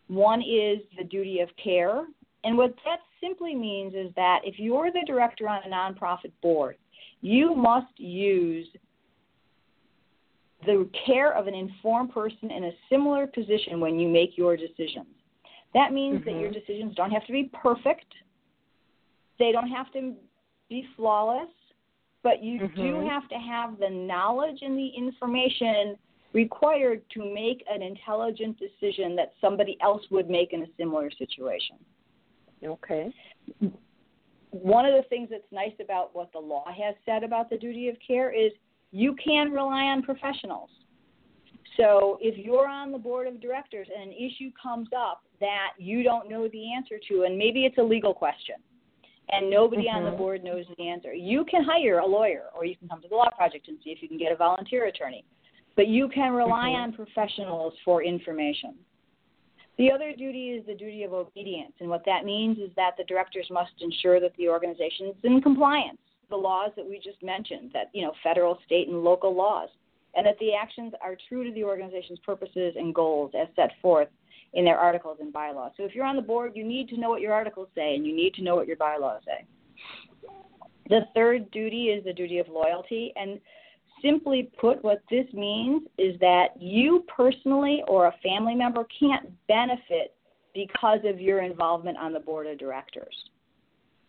One 0.08 0.42
is 0.42 0.80
the 0.98 1.04
duty 1.04 1.40
of 1.40 1.50
care. 1.62 2.06
And 2.44 2.56
what 2.56 2.76
that 2.86 3.00
simply 3.20 3.56
means 3.56 3.96
is 3.96 4.14
that 4.16 4.42
if 4.44 4.60
you're 4.60 4.92
the 4.92 5.04
director 5.08 5.50
on 5.50 5.62
a 5.64 5.68
nonprofit 5.68 6.32
board, 6.44 6.78
you 7.22 7.56
must 7.56 7.98
use 7.98 8.68
the 10.66 10.88
care 11.06 11.34
of 11.34 11.48
an 11.48 11.56
informed 11.56 12.14
person 12.14 12.52
in 12.52 12.66
a 12.66 12.72
similar 12.90 13.26
position 13.26 13.80
when 13.80 14.00
you 14.00 14.08
make 14.08 14.38
your 14.38 14.56
decisions. 14.56 15.08
That 15.74 15.92
means 15.92 16.20
mm-hmm. 16.20 16.26
that 16.26 16.40
your 16.40 16.52
mm-hmm. 16.52 16.60
decisions 16.60 16.96
don't 16.96 17.12
have 17.12 17.26
to 17.26 17.32
be 17.32 17.50
perfect, 17.52 18.06
they 19.40 19.52
don't 19.52 19.70
have 19.70 19.92
to 19.94 20.14
be 20.70 20.86
flawless, 20.96 21.50
but 22.24 22.44
you 22.44 22.62
mm-hmm. 22.62 22.82
do 22.82 23.08
have 23.08 23.28
to 23.30 23.36
have 23.36 23.78
the 23.80 23.90
knowledge 23.90 24.60
and 24.62 24.78
the 24.78 24.90
information 24.98 25.98
required 26.36 27.02
to 27.14 27.34
make 27.34 27.64
an 27.70 27.82
intelligent 27.82 28.60
decision 28.60 29.16
that 29.16 29.32
somebody 29.40 29.78
else 29.82 30.02
would 30.12 30.30
make 30.30 30.52
in 30.52 30.64
a 30.64 30.68
similar 30.78 31.10
situation. 31.18 31.78
Okay. 32.64 33.14
One 34.52 34.86
of 34.86 34.94
the 35.02 35.08
things 35.08 35.30
that's 35.32 35.50
nice 35.52 35.74
about 35.82 36.14
what 36.14 36.34
the 36.34 36.40
law 36.40 36.66
has 36.66 36.94
said 37.06 37.24
about 37.24 37.50
the 37.50 37.58
duty 37.58 37.88
of 37.88 37.96
care 38.06 38.32
is 38.32 38.52
you 38.92 39.16
can 39.16 39.50
rely 39.50 39.84
on 39.84 40.04
professionals. 40.04 40.70
So 41.78 42.18
if 42.22 42.38
you're 42.38 42.68
on 42.68 42.92
the 42.92 42.98
board 42.98 43.28
of 43.28 43.42
directors 43.42 43.88
and 43.94 44.12
an 44.12 44.16
issue 44.16 44.52
comes 44.62 44.90
up 44.98 45.22
that 45.40 45.70
you 45.78 46.04
don't 46.04 46.30
know 46.30 46.50
the 46.50 46.74
answer 46.74 46.96
to, 47.10 47.24
and 47.24 47.38
maybe 47.38 47.64
it's 47.66 47.78
a 47.78 47.84
legal 47.84 48.14
question, 48.14 48.56
and 49.30 49.50
nobody 49.50 49.88
mm-hmm. 49.88 49.98
on 49.98 50.04
the 50.04 50.10
mm-hmm. 50.10 50.18
board 50.18 50.44
knows 50.44 50.66
the 50.78 50.88
answer, 50.88 51.14
you 51.14 51.46
can 51.46 51.64
hire 51.64 52.00
a 52.00 52.06
lawyer 52.06 52.48
or 52.54 52.66
you 52.66 52.76
can 52.76 52.90
come 52.90 53.02
to 53.02 53.08
the 53.08 53.16
law 53.16 53.30
project 53.38 53.70
and 53.70 53.78
see 53.84 53.92
if 53.92 54.02
you 54.02 54.10
can 54.10 54.18
get 54.18 54.34
a 54.34 54.36
volunteer 54.36 54.88
attorney 54.88 55.24
but 55.76 55.88
you 55.88 56.10
can 56.10 56.34
rely 56.34 56.70
on 56.70 56.94
professionals 56.94 57.74
for 57.84 58.04
information. 58.04 58.76
The 59.78 59.92
other 59.92 60.14
duty 60.14 60.52
is 60.52 60.66
the 60.66 60.74
duty 60.74 61.04
of 61.04 61.12
obedience, 61.12 61.74
and 61.82 61.90
what 61.90 62.06
that 62.06 62.24
means 62.24 62.58
is 62.60 62.70
that 62.78 62.92
the 62.98 63.04
directors 63.04 63.48
must 63.52 63.74
ensure 63.82 64.22
that 64.22 64.32
the 64.38 64.48
organization 64.48 65.08
is 65.08 65.16
in 65.24 65.42
compliance 65.42 65.98
with 66.22 66.30
the 66.30 66.38
laws 66.38 66.72
that 66.78 66.88
we 66.88 66.98
just 67.04 67.22
mentioned, 67.22 67.72
that 67.74 67.90
you 67.94 68.04
know, 68.04 68.14
federal, 68.24 68.58
state, 68.66 68.88
and 68.88 69.04
local 69.04 69.36
laws, 69.36 69.68
and 70.16 70.26
that 70.26 70.40
the 70.40 70.54
actions 70.54 70.94
are 71.02 71.18
true 71.28 71.44
to 71.44 71.52
the 71.54 71.64
organization's 71.64 72.20
purposes 72.20 72.76
and 72.78 72.96
goals 72.96 73.32
as 73.38 73.48
set 73.58 73.72
forth 73.82 74.08
in 74.54 74.64
their 74.64 74.78
articles 74.78 75.18
and 75.20 75.34
bylaws. 75.34 75.74
So 75.76 75.84
if 75.84 75.94
you're 75.94 76.06
on 76.06 76.16
the 76.16 76.22
board, 76.22 76.54
you 76.56 76.64
need 76.64 76.88
to 76.90 76.98
know 76.98 77.10
what 77.10 77.20
your 77.20 77.34
articles 77.34 77.68
say, 77.76 77.96
and 77.96 78.06
you 78.06 78.16
need 78.16 78.34
to 78.36 78.44
know 78.44 78.56
what 78.56 78.68
your 78.68 78.78
bylaws 78.78 79.24
say. 79.26 79.46
The 80.88 81.02
third 81.14 81.52
duty 81.52 81.88
is 81.88 82.06
the 82.06 82.14
duty 82.14 82.38
of 82.38 82.48
loyalty, 82.48 83.12
and 83.18 83.42
simply 84.02 84.52
put, 84.60 84.84
what 84.84 85.02
this 85.10 85.26
means 85.34 85.84
is 85.98 86.20
that 86.20 86.50
you 86.60 87.04
personally 87.16 87.84
or 87.88 88.08
a 88.08 88.16
family 88.24 88.56
member 88.56 88.86
can't 89.00 89.30
benefit 89.48 90.16
because 90.54 91.00
of 91.06 91.20
your 91.20 91.42
involvement 91.42 91.98
on 91.98 92.14
the 92.14 92.20
board 92.20 92.48
of 92.48 92.58
directors. 92.58 93.16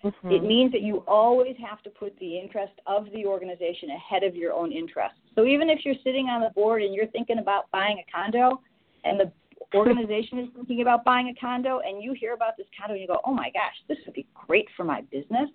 Mm-hmm. 0.05 0.31
It 0.31 0.45
means 0.45 0.73
that 0.73 0.83
you 0.83 1.03
always 1.09 1.57
have 1.67 1.83
to 1.83 1.91
put 1.91 2.17
the 2.19 2.39
interest 2.39 2.75
of 2.87 3.07
the 3.15 3.27
organization 3.27 3.91
ahead 3.91 4.23
of 4.23 4.37
your 4.37 4.53
own 4.53 4.71
interests. 4.71 5.19
So 5.35 5.47
even 5.47 5.71
if 5.71 5.81
you're 5.85 5.97
sitting 6.05 6.27
on 6.27 6.43
the 6.43 6.51
board 6.51 6.83
and 6.83 6.95
you're 6.95 7.09
thinking 7.09 7.39
about 7.39 7.71
buying 7.71 7.99
a 7.99 8.13
condo 8.13 8.61
and 9.05 9.19
the 9.19 9.33
organization 9.75 10.39
is 10.39 10.49
thinking 10.55 10.83
about 10.83 11.05
buying 11.05 11.29
a 11.29 11.41
condo 11.41 11.81
and 11.81 12.03
you 12.03 12.13
hear 12.13 12.35
about 12.35 12.57
this 12.57 12.67
condo 12.79 12.93
and 12.95 13.01
you 13.01 13.09
go, 13.09 13.21
oh 13.25 13.33
my 13.33 13.51
gosh, 13.51 13.75
this 13.89 13.99
would 14.07 14.15
be 14.15 14.27
great 14.47 14.67
for 14.77 14.85
my 14.85 15.01
business, 15.11 15.49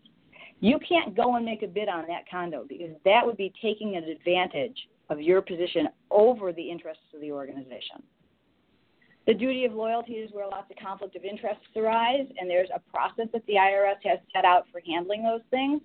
you 0.61 0.79
can't 0.87 1.15
go 1.15 1.35
and 1.35 1.43
make 1.43 1.63
a 1.63 1.67
bid 1.67 1.89
on 1.89 2.05
that 2.07 2.29
condo 2.29 2.65
because 2.69 2.91
that 3.03 3.25
would 3.25 3.35
be 3.35 3.51
taking 3.61 3.97
an 3.97 4.05
advantage 4.05 4.77
of 5.09 5.19
your 5.19 5.41
position 5.41 5.89
over 6.09 6.53
the 6.53 6.71
interests 6.71 7.03
of 7.13 7.19
the 7.19 7.31
organization. 7.31 8.01
The 9.27 9.33
duty 9.33 9.65
of 9.65 9.73
loyalty 9.73 10.13
is 10.13 10.31
where 10.31 10.47
lots 10.47 10.71
of 10.71 10.77
conflict 10.77 11.15
of 11.15 11.25
interests 11.25 11.65
arise, 11.75 12.27
and 12.39 12.49
there's 12.49 12.69
a 12.73 12.79
process 12.91 13.27
that 13.33 13.45
the 13.47 13.53
IRS 13.53 13.97
has 14.03 14.19
set 14.33 14.45
out 14.45 14.65
for 14.71 14.81
handling 14.85 15.23
those 15.23 15.41
things. 15.49 15.81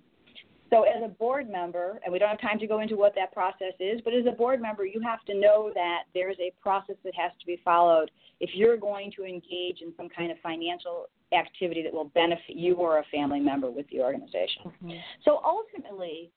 So, 0.69 0.83
as 0.83 1.01
a 1.03 1.07
board 1.07 1.49
member, 1.49 1.99
and 2.03 2.11
we 2.11 2.19
don't 2.19 2.29
have 2.29 2.41
time 2.41 2.59
to 2.59 2.67
go 2.67 2.81
into 2.81 2.97
what 2.97 3.15
that 3.15 3.31
process 3.31 3.73
is, 3.79 4.01
but 4.03 4.13
as 4.13 4.25
a 4.25 4.31
board 4.31 4.61
member, 4.61 4.85
you 4.85 4.99
have 5.01 5.23
to 5.25 5.33
know 5.33 5.71
that 5.73 6.03
there's 6.13 6.37
a 6.39 6.51
process 6.61 6.95
that 7.03 7.13
has 7.15 7.31
to 7.39 7.45
be 7.45 7.61
followed 7.63 8.11
if 8.39 8.49
you're 8.53 8.77
going 8.77 9.11
to 9.15 9.23
engage 9.23 9.81
in 9.81 9.93
some 9.95 10.09
kind 10.09 10.31
of 10.31 10.37
financial 10.43 11.07
activity 11.33 11.83
that 11.83 11.93
will 11.93 12.09
benefit 12.09 12.55
you 12.55 12.75
or 12.75 12.99
a 12.99 13.03
family 13.11 13.39
member 13.39 13.69
with 13.69 13.87
the 13.89 14.01
organization. 14.01 14.63
Mm-hmm. 14.65 14.91
So 15.23 15.41
ultimately, 15.43 16.31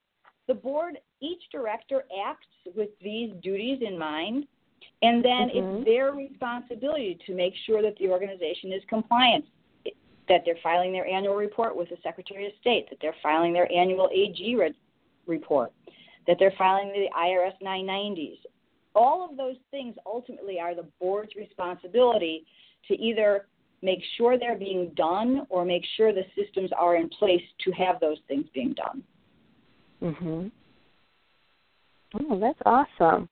the 0.48 0.54
board, 0.54 0.98
each 1.20 1.42
director 1.52 2.04
acts 2.26 2.46
with 2.74 2.90
these 3.00 3.32
duties 3.42 3.78
in 3.86 3.98
mind, 3.98 4.46
and 5.02 5.24
then 5.24 5.48
mm-hmm. 5.48 5.76
it's 5.76 5.84
their 5.84 6.12
responsibility 6.12 7.18
to 7.26 7.34
make 7.34 7.54
sure 7.66 7.82
that 7.82 7.96
the 7.98 8.08
organization 8.08 8.72
is 8.72 8.82
compliant, 8.88 9.44
that 10.30 10.42
they're 10.44 10.54
filing 10.62 10.92
their 10.92 11.06
annual 11.06 11.34
report 11.34 11.76
with 11.76 11.88
the 11.88 11.96
Secretary 12.04 12.46
of 12.46 12.52
State, 12.60 12.88
that 12.88 12.98
they're 13.02 13.16
filing 13.20 13.52
their 13.52 13.70
annual 13.70 14.08
AG 14.14 14.56
re- 14.56 14.72
report, 15.26 15.72
that 16.28 16.36
they're 16.38 16.54
filing 16.56 16.88
the 16.92 17.08
IRS 17.18 17.52
990s. 17.60 18.38
All 18.94 19.28
of 19.28 19.36
those 19.36 19.56
things 19.72 19.96
ultimately 20.06 20.60
are 20.60 20.74
the 20.74 20.86
board's 21.00 21.34
responsibility 21.34 22.46
to 22.86 22.94
either 22.94 23.48
make 23.82 23.98
sure 24.16 24.38
they're 24.38 24.58
being 24.58 24.92
done 24.94 25.46
or 25.48 25.64
make 25.64 25.82
sure 25.96 26.12
the 26.12 26.24
systems 26.36 26.70
are 26.78 26.94
in 26.94 27.08
place 27.08 27.42
to 27.64 27.72
have 27.72 27.98
those 27.98 28.18
things 28.28 28.46
being 28.54 28.72
done. 28.74 29.02
Mhm. 30.00 30.52
Oh, 32.14 32.38
that's 32.38 32.60
awesome. 32.64 33.28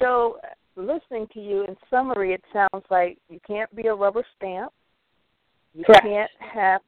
So, 0.00 0.40
listening 0.74 1.28
to 1.28 1.40
you 1.40 1.62
in 1.62 1.76
summary, 1.90 2.32
it 2.32 2.44
sounds 2.52 2.84
like 2.90 3.18
you 3.28 3.38
can't 3.46 3.72
be 3.76 3.86
a 3.86 3.94
rubber 3.94 4.24
stamp. 4.36 4.72
You 5.74 5.84
Correct. 5.84 6.04
can't 6.04 6.30
have 6.38 6.80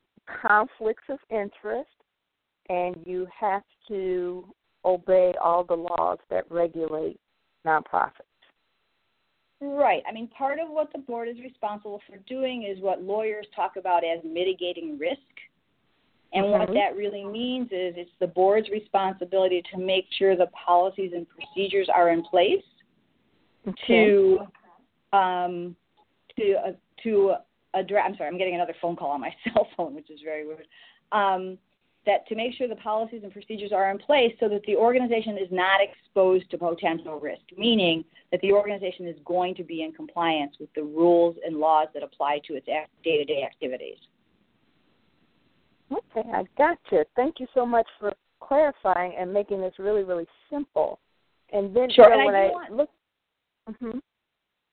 conflicts 0.42 1.04
of 1.08 1.18
interest, 1.30 1.90
and 2.68 2.96
you 3.04 3.26
have 3.38 3.62
to 3.88 4.46
obey 4.84 5.34
all 5.42 5.64
the 5.64 5.74
laws 5.74 6.18
that 6.30 6.44
regulate 6.50 7.18
nonprofits. 7.66 8.10
Right. 9.60 10.02
I 10.08 10.12
mean, 10.12 10.28
part 10.28 10.58
of 10.58 10.68
what 10.68 10.92
the 10.92 10.98
board 10.98 11.28
is 11.28 11.36
responsible 11.42 12.00
for 12.06 12.18
doing 12.28 12.64
is 12.64 12.82
what 12.82 13.02
lawyers 13.02 13.46
talk 13.56 13.76
about 13.76 14.02
as 14.04 14.22
mitigating 14.24 14.98
risk. 14.98 15.18
And 16.34 16.46
mm-hmm. 16.46 16.58
what 16.58 16.68
that 16.74 16.96
really 16.96 17.24
means 17.24 17.66
is 17.66 17.94
it's 17.96 18.10
the 18.20 18.26
board's 18.26 18.68
responsibility 18.68 19.62
to 19.72 19.78
make 19.78 20.06
sure 20.18 20.36
the 20.36 20.48
policies 20.48 21.12
and 21.14 21.26
procedures 21.28 21.88
are 21.94 22.10
in 22.10 22.22
place 22.24 22.64
okay. 23.66 23.76
to 23.86 24.38
um, 25.16 25.76
to 26.36 26.54
uh, 26.54 26.72
to 27.04 27.34
address. 27.74 28.04
I'm 28.06 28.16
sorry, 28.16 28.28
I'm 28.28 28.38
getting 28.38 28.54
another 28.54 28.74
phone 28.80 28.96
call 28.96 29.10
on 29.10 29.20
my 29.20 29.34
cell 29.44 29.68
phone, 29.76 29.94
which 29.94 30.10
is 30.10 30.20
very 30.24 30.46
weird. 30.46 30.66
Um, 31.12 31.58
that 32.06 32.26
to 32.28 32.34
make 32.34 32.54
sure 32.54 32.68
the 32.68 32.76
policies 32.76 33.22
and 33.22 33.32
procedures 33.32 33.72
are 33.72 33.90
in 33.90 33.98
place 33.98 34.34
so 34.38 34.48
that 34.48 34.62
the 34.66 34.76
organization 34.76 35.38
is 35.38 35.48
not 35.50 35.80
exposed 35.80 36.50
to 36.50 36.58
potential 36.58 37.18
risk, 37.18 37.40
meaning 37.56 38.04
that 38.30 38.40
the 38.42 38.52
organization 38.52 39.06
is 39.06 39.16
going 39.24 39.54
to 39.54 39.64
be 39.64 39.82
in 39.82 39.92
compliance 39.92 40.54
with 40.60 40.68
the 40.74 40.82
rules 40.82 41.36
and 41.46 41.56
laws 41.56 41.88
that 41.94 42.02
apply 42.02 42.40
to 42.46 42.54
its 42.54 42.66
day 42.66 43.16
to 43.16 43.24
day 43.24 43.42
activities. 43.42 43.96
Okay, 45.92 46.28
I 46.32 46.44
got 46.58 46.78
you. 46.90 47.04
Thank 47.16 47.40
you 47.40 47.46
so 47.54 47.64
much 47.64 47.86
for 47.98 48.12
clarifying 48.40 49.14
and 49.18 49.32
making 49.32 49.60
this 49.60 49.74
really, 49.78 50.02
really 50.02 50.26
simple. 50.50 50.98
And 51.52 51.74
then 51.74 51.88
sure, 51.90 52.04
you 52.04 52.10
know, 52.10 52.16
and 52.16 52.26
when 52.26 52.34
I, 52.34 52.46
want, 52.48 52.72
look, 52.72 52.90
mm-hmm. 53.68 53.98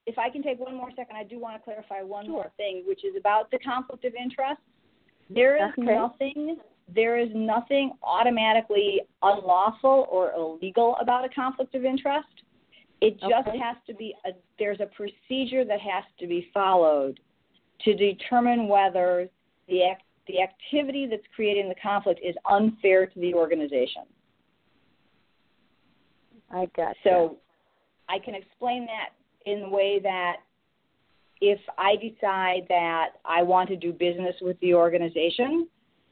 If 0.06 0.18
I 0.18 0.30
can 0.30 0.42
take 0.42 0.60
one 0.60 0.76
more 0.76 0.90
second, 0.96 1.16
I 1.16 1.24
do 1.24 1.40
want 1.40 1.58
to 1.58 1.64
clarify 1.64 2.02
one 2.02 2.26
sure. 2.26 2.34
more 2.34 2.52
thing, 2.58 2.84
which 2.86 3.06
is 3.06 3.16
about 3.18 3.52
the 3.52 3.60
conflict 3.60 4.06
of 4.06 4.14
interest. 4.16 4.62
Mm-hmm. 4.62 5.34
There 5.36 5.58
is 5.58 5.74
okay. 5.78 5.94
nothing 5.96 6.58
there 6.94 7.18
is 7.18 7.30
nothing 7.34 7.94
automatically 8.04 9.02
unlawful 9.22 10.08
or 10.12 10.34
illegal 10.34 10.98
about 11.00 11.24
a 11.24 11.30
conflict 11.30 11.74
of 11.74 11.86
interest. 11.86 12.28
It 13.00 13.20
just 13.20 13.48
okay. 13.48 13.58
has 13.58 13.78
to 13.88 13.94
be 13.94 14.14
a, 14.26 14.32
there's 14.60 14.80
a 14.80 14.88
procedure 14.88 15.64
that 15.64 15.80
has 15.80 16.04
to 16.20 16.28
be 16.28 16.50
followed 16.54 17.20
to 17.86 17.96
determine 17.96 18.68
whether 18.68 19.30
the 19.68 19.86
act, 19.86 20.04
the 20.28 20.42
activity 20.42 21.08
that's 21.10 21.24
creating 21.34 21.70
the 21.70 21.76
conflict 21.82 22.20
is 22.24 22.36
unfair 22.50 23.08
to 23.08 23.20
the 23.20 23.34
organization. 23.34 24.04
I 26.52 26.68
got 26.76 26.96
so 27.04 27.38
I 28.10 28.20
can 28.20 28.36
explain 28.36 28.86
that 28.88 29.12
in 29.46 29.62
the 29.62 29.70
way 29.70 30.00
that 30.00 30.38
if 31.42 31.60
I 31.78 31.96
decide 31.96 32.66
that 32.70 33.14
I 33.26 33.42
want 33.42 33.70
to 33.70 33.76
do 33.76 33.92
business 33.92 34.36
with 34.42 34.60
the 34.60 34.74
organization, 34.76 35.68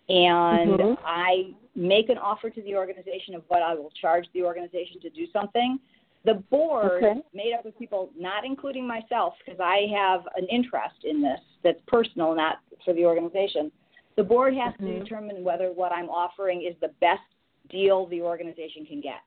and 0.10 0.72
mm-hmm. 0.72 1.06
I 1.06 1.52
make 1.76 2.10
an 2.10 2.18
offer 2.18 2.50
to 2.50 2.62
the 2.64 2.76
organization 2.76 3.36
of 3.36 3.44
what 3.48 3.62
I 3.62 3.76
will 3.76 3.92
charge 4.02 4.26
the 4.34 4.42
organization 4.42 5.00
to 5.02 5.10
do 5.12 5.28
something. 5.32 5.80
The 6.26 6.34
board, 6.50 7.04
okay. 7.04 7.22
made 7.34 7.54
up 7.58 7.66
of 7.66 7.78
people, 7.78 8.10
not 8.18 8.44
including 8.44 8.88
myself, 8.88 9.36
because 9.46 9.60
I 9.60 9.86
have 9.96 10.22
an 10.36 10.48
interest 10.52 10.96
in 11.04 11.22
this 11.22 11.40
that's 11.64 11.80
personal, 11.88 12.36
not 12.36 12.58
for 12.84 12.94
the 12.94 13.06
organization. 13.06 13.72
The 14.18 14.24
board 14.24 14.54
has 14.56 14.74
mm-hmm. 14.74 14.88
to 14.88 15.00
determine 15.00 15.44
whether 15.44 15.68
what 15.68 15.94
I'm 15.94 16.10
offering 16.10 16.64
is 16.64 16.76
the 16.82 16.92
best 17.00 17.22
deal 17.70 18.08
the 18.08 18.22
organization 18.22 18.86
can 18.86 19.00
get. 19.00 19.22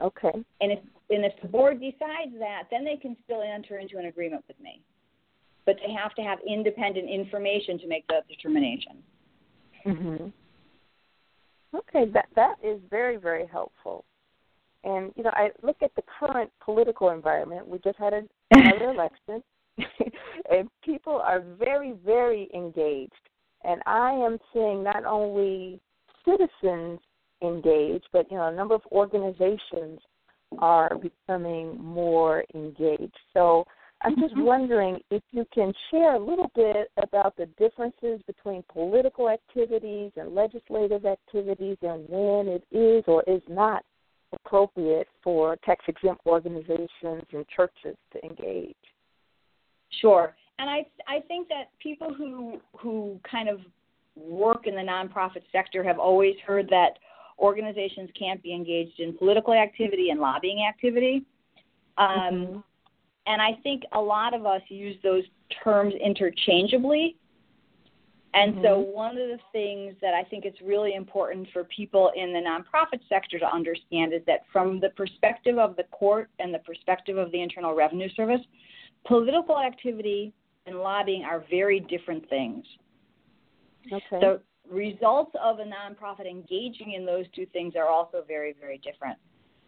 Okay. 0.00 0.32
And 0.60 0.72
if 0.72 0.78
and 1.10 1.24
if 1.24 1.32
the 1.42 1.48
board 1.48 1.80
decides 1.80 2.32
that, 2.38 2.64
then 2.70 2.84
they 2.84 2.96
can 2.96 3.16
still 3.24 3.42
enter 3.42 3.78
into 3.78 3.98
an 3.98 4.06
agreement 4.06 4.44
with 4.48 4.58
me. 4.60 4.80
But 5.66 5.76
they 5.84 5.92
have 5.92 6.14
to 6.14 6.22
have 6.22 6.38
independent 6.46 7.10
information 7.10 7.78
to 7.80 7.86
make 7.86 8.06
that 8.08 8.26
determination. 8.28 9.02
Mhm. 9.84 10.32
Okay, 11.74 12.06
that 12.06 12.28
that 12.34 12.56
is 12.62 12.80
very 12.90 13.16
very 13.16 13.46
helpful. 13.46 14.04
And 14.84 15.12
you 15.16 15.22
know, 15.22 15.32
I 15.34 15.50
look 15.62 15.82
at 15.82 15.94
the 15.94 16.02
current 16.18 16.50
political 16.60 17.10
environment. 17.10 17.66
We 17.68 17.78
just 17.78 17.98
had 17.98 18.14
a, 18.14 18.22
another 18.50 18.90
election, 18.94 19.42
and 20.50 20.70
people 20.82 21.16
are 21.16 21.40
very 21.40 21.92
very 22.04 22.48
engaged. 22.54 23.12
And 23.62 23.82
I 23.84 24.12
am 24.12 24.38
seeing 24.54 24.82
not 24.82 25.04
only 25.04 25.80
citizens 26.24 27.00
engaged, 27.42 28.06
but 28.12 28.30
you 28.30 28.36
know, 28.36 28.48
a 28.48 28.54
number 28.54 28.74
of 28.74 28.82
organizations 28.92 30.00
are 30.58 30.90
becoming 30.98 31.78
more 31.80 32.44
engaged. 32.54 33.16
So 33.32 33.64
I'm 34.02 34.16
just 34.16 34.34
mm-hmm. 34.34 34.44
wondering 34.44 34.98
if 35.10 35.22
you 35.30 35.44
can 35.54 35.72
share 35.90 36.14
a 36.14 36.18
little 36.18 36.50
bit 36.54 36.90
about 37.02 37.36
the 37.36 37.46
differences 37.58 38.20
between 38.26 38.64
political 38.72 39.28
activities 39.28 40.12
and 40.16 40.34
legislative 40.34 41.04
activities 41.04 41.76
and 41.82 42.04
when 42.08 42.48
it 42.48 42.64
is 42.72 43.04
or 43.06 43.22
is 43.26 43.42
not 43.48 43.84
appropriate 44.32 45.08
for 45.22 45.56
tax 45.64 45.84
exempt 45.88 46.22
organizations 46.26 47.22
and 47.32 47.44
churches 47.54 47.96
to 48.12 48.24
engage. 48.24 48.74
Sure. 50.00 50.34
And 50.58 50.70
I 50.70 50.86
I 51.08 51.20
think 51.26 51.48
that 51.48 51.70
people 51.82 52.14
who 52.14 52.60
who 52.78 53.18
kind 53.30 53.48
of 53.48 53.60
work 54.16 54.66
in 54.66 54.74
the 54.74 54.82
nonprofit 54.82 55.42
sector 55.52 55.82
have 55.82 55.98
always 55.98 56.34
heard 56.46 56.68
that 56.68 56.98
organizations 57.40 58.10
can't 58.18 58.42
be 58.42 58.54
engaged 58.54 59.00
in 59.00 59.16
political 59.16 59.54
activity 59.54 60.10
and 60.10 60.20
lobbying 60.20 60.66
activity. 60.68 61.24
Um, 61.98 62.08
mm-hmm 62.08 62.58
and 63.26 63.40
I 63.40 63.58
think 63.62 63.84
a 63.92 64.00
lot 64.00 64.34
of 64.34 64.46
us 64.46 64.62
use 64.68 64.96
those 65.02 65.24
terms 65.62 65.94
interchangeably. 66.04 67.16
And 68.32 68.54
mm-hmm. 68.54 68.64
so, 68.64 68.78
one 68.78 69.12
of 69.12 69.28
the 69.28 69.38
things 69.52 69.94
that 70.00 70.14
I 70.14 70.22
think 70.24 70.44
it's 70.44 70.60
really 70.60 70.94
important 70.94 71.48
for 71.52 71.64
people 71.64 72.12
in 72.14 72.32
the 72.32 72.38
nonprofit 72.38 73.00
sector 73.08 73.38
to 73.40 73.52
understand 73.52 74.12
is 74.12 74.22
that, 74.26 74.44
from 74.52 74.78
the 74.78 74.90
perspective 74.90 75.58
of 75.58 75.76
the 75.76 75.82
court 75.84 76.30
and 76.38 76.54
the 76.54 76.60
perspective 76.60 77.18
of 77.18 77.32
the 77.32 77.42
Internal 77.42 77.74
Revenue 77.74 78.08
Service, 78.14 78.40
political 79.04 79.58
activity 79.58 80.32
and 80.66 80.76
lobbying 80.76 81.24
are 81.24 81.44
very 81.50 81.80
different 81.80 82.28
things. 82.28 82.64
Okay. 83.92 84.20
The 84.20 84.40
results 84.70 85.32
of 85.42 85.58
a 85.58 85.64
nonprofit 85.64 86.30
engaging 86.30 86.94
in 86.96 87.04
those 87.04 87.26
two 87.34 87.46
things 87.46 87.74
are 87.76 87.88
also 87.88 88.24
very, 88.26 88.54
very 88.58 88.78
different. 88.78 89.18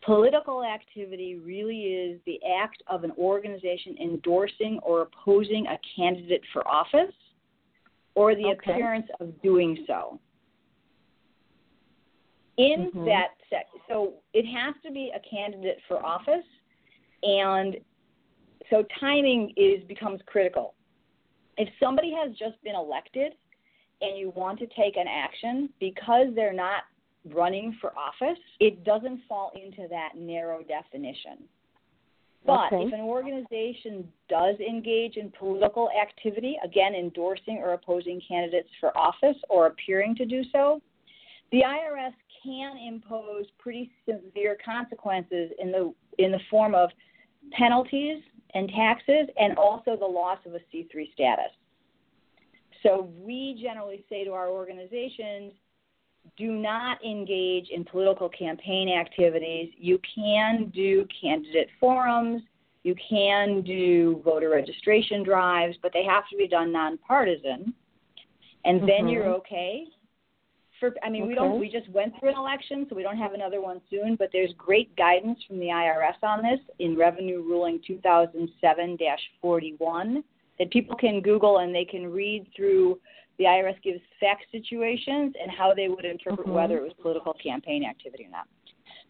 Political 0.04 0.64
activity 0.64 1.36
really 1.36 1.80
is 1.80 2.20
the 2.26 2.40
act 2.60 2.82
of 2.88 3.04
an 3.04 3.12
organization 3.18 3.96
endorsing 4.02 4.80
or 4.82 5.02
opposing 5.02 5.66
a 5.66 5.78
candidate 5.96 6.42
for 6.52 6.66
office 6.66 7.14
or 8.14 8.34
the 8.34 8.46
okay. 8.46 8.72
appearance 8.72 9.06
of 9.20 9.40
doing 9.42 9.84
so. 9.86 10.18
In 12.58 12.90
mm-hmm. 12.94 13.04
that 13.06 13.28
set, 13.48 13.66
so 13.88 14.14
it 14.34 14.44
has 14.44 14.74
to 14.84 14.92
be 14.92 15.10
a 15.14 15.20
candidate 15.28 15.78
for 15.88 16.04
office, 16.04 16.44
and 17.22 17.76
so 18.70 18.84
timing 19.00 19.52
is 19.56 19.82
becomes 19.84 20.20
critical. 20.26 20.74
If 21.56 21.68
somebody 21.80 22.12
has 22.12 22.36
just 22.36 22.62
been 22.62 22.74
elected 22.74 23.32
and 24.02 24.18
you 24.18 24.32
want 24.34 24.58
to 24.58 24.66
take 24.66 24.96
an 24.96 25.06
action 25.08 25.70
because 25.80 26.26
they're 26.34 26.52
not 26.52 26.82
running 27.32 27.76
for 27.80 27.92
office, 27.96 28.38
it 28.60 28.84
doesn't 28.84 29.20
fall 29.28 29.52
into 29.54 29.88
that 29.88 30.10
narrow 30.16 30.62
definition. 30.62 31.38
But 32.44 32.72
okay. 32.72 32.86
if 32.86 32.92
an 32.92 33.00
organization 33.00 34.08
does 34.28 34.56
engage 34.58 35.16
in 35.16 35.32
political 35.38 35.88
activity, 35.90 36.56
again, 36.64 36.94
endorsing 36.94 37.58
or 37.58 37.74
opposing 37.74 38.20
candidates 38.26 38.68
for 38.80 38.96
office 38.98 39.36
or 39.48 39.68
appearing 39.68 40.16
to 40.16 40.24
do 40.24 40.42
so, 40.50 40.82
the 41.52 41.60
IRS 41.60 42.12
can 42.42 42.76
impose 42.76 43.44
pretty 43.58 43.92
severe 44.06 44.56
consequences 44.64 45.50
in 45.60 45.70
the 45.70 45.94
in 46.18 46.32
the 46.32 46.40
form 46.50 46.74
of 46.74 46.90
penalties 47.52 48.22
and 48.54 48.68
taxes 48.70 49.28
and 49.38 49.56
also 49.56 49.96
the 49.96 50.04
loss 50.04 50.38
of 50.44 50.54
a 50.54 50.60
C3 50.74 51.12
status. 51.12 51.52
So 52.82 53.10
we 53.16 53.60
generally 53.62 54.04
say 54.08 54.24
to 54.24 54.32
our 54.32 54.48
organizations, 54.48 55.52
do 56.36 56.52
not 56.52 57.04
engage 57.04 57.68
in 57.70 57.84
political 57.84 58.28
campaign 58.28 58.88
activities. 58.88 59.72
You 59.76 60.00
can 60.14 60.70
do 60.74 61.06
candidate 61.20 61.68
forums, 61.80 62.42
you 62.84 62.94
can 63.08 63.62
do 63.62 64.20
voter 64.24 64.50
registration 64.50 65.22
drives, 65.22 65.76
but 65.82 65.92
they 65.92 66.02
have 66.04 66.28
to 66.30 66.36
be 66.36 66.48
done 66.48 66.72
nonpartisan. 66.72 67.72
And 68.64 68.82
then 68.82 68.88
mm-hmm. 68.88 69.08
you're 69.08 69.28
okay. 69.34 69.84
For 70.80 70.92
I 71.04 71.10
mean, 71.10 71.22
okay. 71.22 71.28
we 71.28 71.34
don't 71.34 71.60
we 71.60 71.70
just 71.70 71.88
went 71.90 72.18
through 72.18 72.30
an 72.30 72.36
election, 72.36 72.86
so 72.88 72.96
we 72.96 73.04
don't 73.04 73.18
have 73.18 73.34
another 73.34 73.60
one 73.60 73.80
soon, 73.88 74.16
but 74.16 74.30
there's 74.32 74.52
great 74.58 74.96
guidance 74.96 75.38
from 75.46 75.60
the 75.60 75.66
IRS 75.66 76.20
on 76.24 76.42
this 76.42 76.58
in 76.80 76.96
Revenue 76.96 77.40
Ruling 77.42 77.80
2007-41 77.88 80.24
that 80.58 80.70
people 80.70 80.96
can 80.96 81.20
Google 81.20 81.58
and 81.58 81.74
they 81.74 81.84
can 81.84 82.10
read 82.10 82.46
through 82.54 82.98
the 83.38 83.44
IRS 83.44 83.80
gives 83.82 84.00
fact 84.20 84.44
situations 84.52 85.34
and 85.40 85.50
how 85.50 85.74
they 85.74 85.88
would 85.88 86.04
interpret 86.04 86.46
mm-hmm. 86.46 86.56
whether 86.56 86.76
it 86.76 86.82
was 86.82 86.92
political 87.00 87.34
campaign 87.34 87.84
activity 87.84 88.26
or 88.26 88.30
not. 88.30 88.46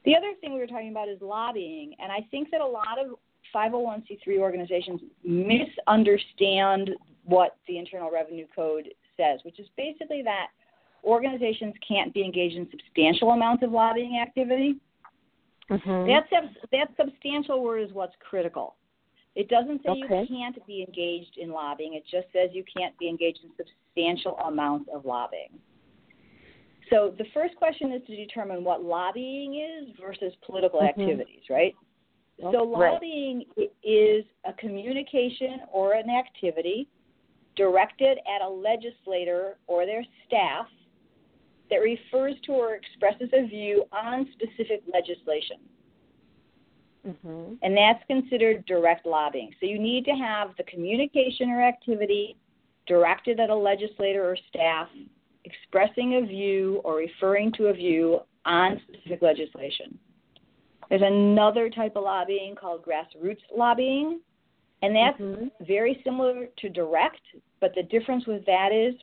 The 0.05 0.17
other 0.17 0.33
thing 0.41 0.55
we 0.55 0.61
were 0.61 0.67
talking 0.67 0.91
about 0.91 1.09
is 1.09 1.19
lobbying, 1.21 1.95
and 2.01 2.11
I 2.11 2.27
think 2.31 2.51
that 2.51 2.61
a 2.61 2.67
lot 2.67 2.99
of 2.99 3.19
501c3 3.55 4.39
organizations 4.39 5.01
misunderstand 5.25 6.91
what 7.25 7.57
the 7.69 7.79
Internal 7.79 8.11
Revenue 8.11 8.47
Code 8.55 8.89
says, 9.17 9.41
which 9.45 9.61
is 9.61 9.67
basically 9.77 10.23
that 10.23 10.49
organizations 11.05 11.75
can't 11.87 12.13
be 12.15 12.25
engaged 12.25 12.57
in 12.57 12.69
substantial 12.71 13.31
amounts 13.31 13.63
of 13.63 13.71
lobbying 13.71 14.19
activity. 14.21 14.77
Mm-hmm. 15.71 16.07
That, 16.07 16.25
that 16.73 16.89
substantial 16.97 17.63
word 17.63 17.81
is 17.81 17.93
what's 17.93 18.15
critical. 18.19 18.77
It 19.35 19.49
doesn't 19.49 19.83
say 19.83 19.91
okay. 19.91 20.01
you 20.01 20.27
can't 20.29 20.67
be 20.67 20.85
engaged 20.87 21.39
in 21.39 21.51
lobbying. 21.51 21.95
It 21.95 22.05
just 22.11 22.27
says 22.33 22.51
you 22.53 22.65
can't 22.77 22.97
be 22.99 23.09
engaged 23.09 23.41
in 23.43 23.51
substantial 23.57 24.37
amounts 24.47 24.91
of 24.95 25.05
lobbying. 25.05 25.59
So 26.91 27.15
the 27.17 27.25
first 27.33 27.57
question 27.57 27.93
is 27.93 28.03
to 28.07 28.17
determine 28.17 28.65
what 28.65 28.83
lobbying 28.83 29.55
is 29.55 29.95
versus 29.99 30.35
political 30.45 30.81
mm-hmm. 30.81 31.01
activities, 31.01 31.41
right? 31.49 31.75
So 32.41 32.71
right. 32.71 32.93
lobbying 32.93 33.45
is 33.83 34.25
a 34.45 34.53
communication 34.59 35.61
or 35.73 35.95
an 35.95 36.11
activity 36.11 36.89
directed 37.57 38.19
at 38.19 38.45
a 38.45 38.49
legislator 38.49 39.59
or 39.67 39.87
their 39.87 40.05
staff 40.27 40.67
that 41.71 41.77
refers 41.77 42.35
to 42.45 42.53
or 42.53 42.75
expresses 42.75 43.29
a 43.33 43.47
view 43.47 43.85
on 43.93 44.29
specific 44.33 44.83
legislation. 44.93 45.59
Mm-hmm. 47.07 47.55
And 47.63 47.77
that's 47.77 48.03
considered 48.07 48.65
direct 48.67 49.07
lobbying. 49.07 49.51
So 49.61 49.67
you 49.67 49.79
need 49.79 50.05
to 50.05 50.13
have 50.13 50.51
the 50.57 50.65
communication 50.65 51.51
or 51.51 51.63
activity 51.63 52.37
directed 52.87 53.41
at 53.41 53.51
a 53.51 53.55
legislator 53.55 54.25
or 54.25 54.37
staff 54.49 54.89
expressing 55.45 56.17
a 56.17 56.27
view 56.27 56.81
or 56.85 56.97
referring 56.97 57.53
to 57.53 57.67
a 57.67 57.73
view 57.73 58.21
on 58.45 58.81
specific 58.89 59.23
legislation. 59.23 59.99
There's 60.89 61.03
another 61.03 61.71
type 61.71 61.97
of 61.97 62.05
lobbying 62.05 62.55
called 62.55 62.85
grassroots 62.85 63.41
lobbying, 63.57 64.21
and 64.83 64.95
that's 64.95 65.19
Mhm. 65.19 65.51
very 65.61 66.01
similar 66.05 66.47
to 66.47 66.69
direct, 66.69 67.23
but 67.61 67.75
the 67.75 67.83
difference 67.85 68.27
with 68.27 68.45
that 68.47 68.73
is 68.73 68.95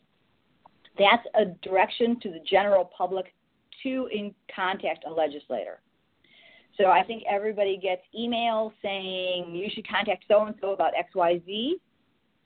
that's 0.97 1.25
a 1.35 1.45
direction 1.45 2.19
to 2.19 2.29
the 2.29 2.39
general 2.41 2.85
public 2.85 3.33
to 3.83 4.07
in 4.07 4.35
contact 4.53 5.05
a 5.05 5.11
legislator. 5.11 5.79
So 6.79 6.87
I 6.87 7.03
think 7.03 7.23
everybody 7.29 7.77
gets 7.77 8.01
emails 8.17 8.71
saying 8.81 9.53
you 9.53 9.69
should 9.73 9.87
contact 9.87 10.23
so 10.27 10.45
and 10.45 10.55
so 10.61 10.71
about 10.71 10.93
XYZ. 10.95 11.75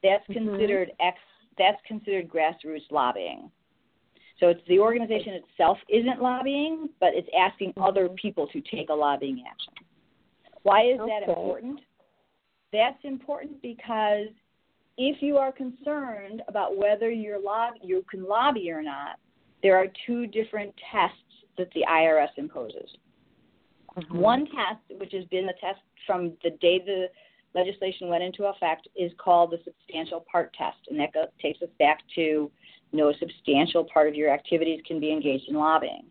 That's 0.01 0.25
Mhm. 0.27 0.33
considered 0.33 0.91
X 0.99 1.19
that's 1.55 1.79
considered 1.83 2.27
grassroots 2.27 2.91
lobbying. 2.91 3.51
So 4.39 4.49
it's 4.49 4.65
the 4.65 4.79
organization 4.79 5.35
itself 5.35 5.79
isn't 5.87 6.19
lobbying, 6.19 6.89
but 6.99 7.13
it's 7.13 7.29
asking 7.37 7.73
other 7.77 8.09
people 8.09 8.47
to 8.47 8.61
take 8.61 8.89
a 8.89 8.93
lobbying 8.93 9.45
action. 9.45 9.73
Why 10.63 10.85
is 10.85 10.97
that 10.97 11.29
important? 11.29 11.81
That's 12.71 13.03
important 13.05 13.61
because 13.61 14.29
if 14.97 15.21
you 15.21 15.37
are 15.37 15.51
concerned 15.51 16.41
about 16.47 16.75
whether 16.75 17.11
you're 17.11 17.37
lob- 17.37 17.77
you 17.83 18.01
can 18.09 18.23
lobby 18.23 18.71
or 18.71 18.81
not, 18.81 19.19
there 19.61 19.77
are 19.77 19.87
two 20.07 20.25
different 20.25 20.75
tests 20.91 21.45
that 21.57 21.69
the 21.71 21.85
IRS 21.85 22.35
imposes. 22.37 22.97
Mhm. 23.95 24.15
One 24.15 24.47
test, 24.47 24.81
which 24.97 25.11
has 25.13 25.25
been 25.25 25.45
the 25.45 25.53
test 25.53 25.79
from 26.05 26.35
the 26.43 26.51
day 26.51 26.79
the 26.79 27.09
legislation 27.53 28.09
went 28.09 28.23
into 28.23 28.45
effect, 28.45 28.87
is 28.95 29.11
called 29.17 29.51
the 29.51 29.59
substantial 29.63 30.21
part 30.21 30.53
test, 30.53 30.79
and 30.89 30.99
that 30.99 31.13
takes 31.39 31.61
us 31.61 31.69
back 31.77 31.99
to 32.15 32.51
no 32.91 33.13
substantial 33.13 33.83
part 33.83 34.07
of 34.07 34.15
your 34.15 34.29
activities 34.29 34.81
can 34.85 34.99
be 34.99 35.11
engaged 35.11 35.47
in 35.49 35.55
lobbying. 35.55 36.05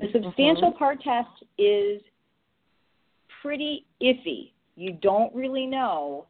The 0.00 0.10
substantial 0.12 0.72
part 0.72 1.02
test 1.02 1.44
is 1.58 2.02
pretty 3.42 3.86
iffy. 4.00 4.52
You 4.76 4.92
don't 4.92 5.34
really 5.34 5.66
know 5.66 6.26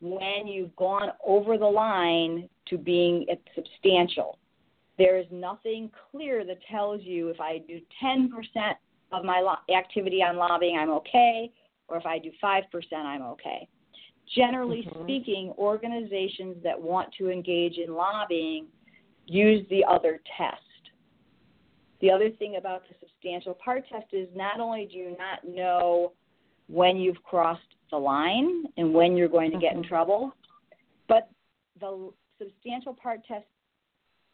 when 0.00 0.46
you've 0.46 0.76
gone 0.76 1.12
over 1.24 1.58
the 1.58 1.66
line 1.66 2.48
to 2.66 2.78
being 2.78 3.26
substantial. 3.54 4.38
There 4.98 5.16
is 5.16 5.26
nothing 5.30 5.90
clear 6.10 6.44
that 6.44 6.62
tells 6.70 7.02
you 7.02 7.28
if 7.28 7.40
I 7.40 7.58
do 7.58 7.80
10% 8.00 8.78
of 9.12 9.24
my 9.24 9.40
lo- 9.40 9.74
activity 9.74 10.22
on 10.22 10.36
lobbying, 10.36 10.76
I'm 10.76 10.90
okay, 10.90 11.50
or 11.88 11.96
if 11.96 12.06
I 12.06 12.18
do 12.18 12.30
5%, 12.42 13.06
I'm 13.06 13.22
okay. 13.22 13.68
Generally 14.26 14.84
Mhm. 14.84 15.04
speaking, 15.04 15.52
organizations 15.52 16.62
that 16.62 16.80
want 16.80 17.12
to 17.14 17.30
engage 17.30 17.78
in 17.78 17.94
lobbying 17.94 18.70
use 19.26 19.66
the 19.68 19.84
other 19.84 20.20
test. 20.36 20.62
The 22.00 22.10
other 22.10 22.30
thing 22.30 22.56
about 22.56 22.86
the 22.88 22.94
substantial 23.00 23.54
part 23.54 23.86
test 23.88 24.12
is 24.12 24.28
not 24.34 24.60
only 24.60 24.86
do 24.86 24.98
you 24.98 25.16
not 25.18 25.44
know 25.44 26.12
when 26.68 26.98
you've 26.98 27.22
crossed 27.22 27.74
the 27.90 27.98
line 27.98 28.66
and 28.76 28.92
when 28.92 29.16
you're 29.16 29.28
going 29.28 29.50
to 29.50 29.58
get 29.58 29.74
in 29.74 29.82
Mhm. 29.82 29.88
trouble, 29.88 30.34
but 31.06 31.30
the 31.80 32.12
substantial 32.38 32.94
part 32.94 33.24
test 33.24 33.46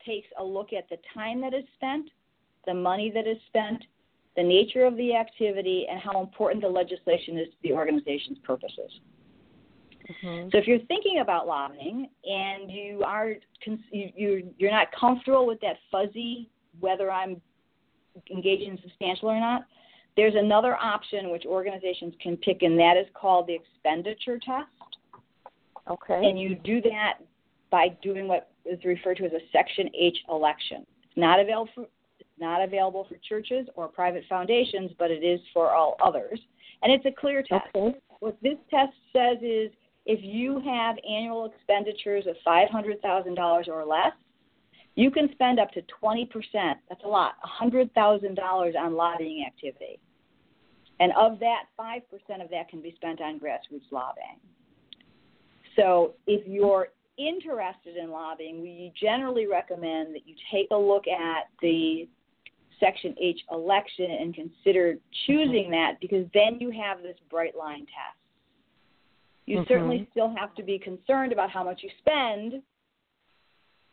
takes 0.05 0.29
a 0.37 0.45
look 0.45 0.73
at 0.73 0.89
the 0.89 0.99
time 1.15 1.41
that 1.41 1.55
is 1.55 1.65
spent, 1.75 2.11
the 2.67 2.75
money 2.75 3.11
that 3.11 3.27
is 3.27 3.41
spent, 3.47 3.87
the 4.37 4.43
nature 4.43 4.85
of 4.85 4.97
the 4.97 5.15
activity, 5.15 5.87
and 5.89 6.01
how 6.01 6.21
important 6.21 6.63
the 6.63 6.69
legislation 6.69 7.39
is 7.39 7.49
to 7.49 7.57
the 7.63 7.73
organization's 7.73 8.39
purposes. 8.39 9.01
Mhm. 10.07 10.53
So 10.53 10.59
if 10.59 10.67
you're 10.67 10.81
thinking 10.81 11.21
about 11.21 11.47
lobbying 11.47 12.09
and 12.25 12.71
you 12.71 13.03
are 13.05 13.37
you, 13.65 14.13
you 14.15 14.55
you're 14.59 14.71
not 14.71 14.93
comfortable 14.93 15.47
with 15.47 15.61
that 15.61 15.79
fuzzy 15.91 16.51
whether 16.81 17.11
I'm 17.11 17.41
engaging 18.31 18.71
in 18.71 18.79
substantial 18.83 19.31
or 19.31 19.41
not, 19.41 19.65
there's 20.17 20.35
another 20.37 20.77
option 20.77 21.31
which 21.31 21.45
organizations 21.45 22.15
can 22.21 22.37
pick, 22.37 22.63
and 22.63 22.79
that 22.79 22.97
is 22.97 23.07
called 23.15 23.47
the 23.47 23.55
expenditure 23.55 24.39
test. 24.39 24.69
Okay. 25.89 26.25
And 26.25 26.39
you 26.39 26.55
do 26.55 26.81
that 26.83 27.15
by 27.71 27.89
doing 28.03 28.29
what 28.29 28.51
is 28.65 28.83
referred 28.85 29.17
to 29.19 29.25
as 29.25 29.33
a 29.33 29.41
Section 29.53 29.91
H 29.99 30.17
election. 30.29 30.87
It's 31.03 31.17
not 31.17 31.41
available 31.41 31.69
for 31.75 31.87
not 32.39 32.63
available 32.63 33.07
for 33.09 33.17
churches 33.29 33.67
or 33.77 33.89
private 33.89 34.25
foundations, 34.29 34.91
but 34.99 35.11
it 35.11 35.25
is 35.25 35.41
for 35.53 35.73
all 35.73 35.97
others. 36.03 36.41
And 36.83 36.93
it's 36.93 37.07
a 37.07 37.13
clear 37.13 37.43
test. 37.43 37.67
Okay. 37.75 37.99
What 38.21 38.37
this 38.43 38.59
test 38.71 38.93
says 39.13 39.39
is 39.43 39.71
if 40.07 40.21
you 40.23 40.61
have 40.61 40.97
annual 41.09 41.47
expenditures 41.47 42.27
of 42.27 42.37
$500,000 42.47 43.69
or 43.69 43.85
less, 43.85 44.13
you 44.97 45.11
can 45.11 45.29
spend 45.33 45.59
up 45.59 45.73
to 45.73 45.83
20%, 46.03 46.29
that's 46.89 47.05
a 47.05 47.09
lot, 47.09 47.35
$100,000 47.61 48.77
on 48.77 48.95
lobbying 48.95 49.45
activity. 49.47 49.99
And 51.01 51.13
of 51.17 51.41
that, 51.41 51.65
5% 51.79 52.03
of 52.43 52.51
that 52.51 52.69
can 52.69 52.81
be 52.81 52.93
spent 52.95 53.21
on 53.21 53.41
grassroots 53.41 53.91
lobbying. 53.91 54.39
So 55.77 56.15
if 56.27 56.47
you're 56.47 56.89
interested 57.19 57.97
in 57.97 58.11
lobbying, 58.11 58.61
we 58.61 58.93
generally 59.01 59.47
recommend 59.47 60.15
that 60.15 60.27
you 60.27 60.35
take 60.53 60.69
a 60.71 60.77
look 60.77 61.05
at 61.09 61.49
the 61.61 62.09
Section 62.81 63.15
H 63.21 63.41
election 63.51 64.11
and 64.11 64.35
consider 64.35 64.97
choosing 65.27 65.71
that 65.71 66.01
because 66.01 66.27
then 66.35 66.59
you 66.61 66.71
have 66.71 67.03
this 67.03 67.17
bright 67.31 67.57
line 67.57 67.87
test. 67.87 68.19
You 69.47 69.59
Mhm. 69.59 69.69
certainly 69.69 70.09
still 70.11 70.29
have 70.29 70.55
to 70.55 70.63
be 70.63 70.79
concerned 70.79 71.33
about 71.33 71.51
how 71.51 71.63
much 71.63 71.83
you 71.83 71.91
spend, 71.99 72.63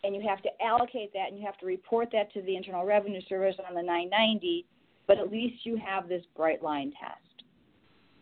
and 0.03 0.15
you 0.15 0.21
have 0.21 0.41
to 0.41 0.63
allocate 0.63 1.13
that 1.13 1.29
and 1.29 1.37
you 1.37 1.45
have 1.45 1.57
to 1.59 1.65
report 1.65 2.09
that 2.11 2.31
to 2.33 2.41
the 2.41 2.55
Internal 2.55 2.85
Revenue 2.85 3.21
Service 3.21 3.55
on 3.67 3.75
the 3.75 3.83
990, 3.83 4.65
but 5.07 5.17
at 5.17 5.31
least 5.31 5.65
you 5.65 5.75
have 5.77 6.07
this 6.07 6.25
bright 6.35 6.63
line 6.63 6.91
test. 6.99 7.43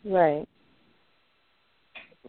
Right. 0.04 0.48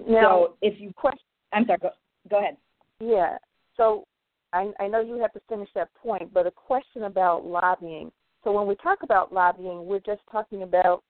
Now, 0.06 0.20
so 0.20 0.56
if 0.62 0.80
you 0.80 0.92
question, 0.92 1.24
I'm 1.52 1.66
sorry, 1.66 1.78
go, 1.78 1.90
go 2.28 2.38
ahead. 2.38 2.56
yeah. 3.00 3.38
So 3.76 4.04
I, 4.52 4.72
I 4.78 4.88
know 4.88 5.00
you 5.00 5.18
have 5.20 5.32
to 5.32 5.40
finish 5.48 5.68
that 5.74 5.92
point, 5.94 6.32
but 6.32 6.46
a 6.46 6.50
question 6.50 7.04
about 7.04 7.44
lobbying. 7.44 8.12
So 8.44 8.52
when 8.52 8.66
we 8.66 8.74
talk 8.76 9.02
about 9.02 9.32
lobbying, 9.32 9.86
we're 9.86 10.00
just 10.00 10.22
talking 10.30 10.62
about 10.62 11.02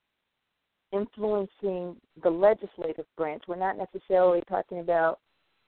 influencing 0.92 1.96
the 2.22 2.30
legislative 2.30 3.06
branch. 3.16 3.44
We're 3.46 3.56
not 3.56 3.76
necessarily 3.78 4.42
talking 4.48 4.80
about, 4.80 5.20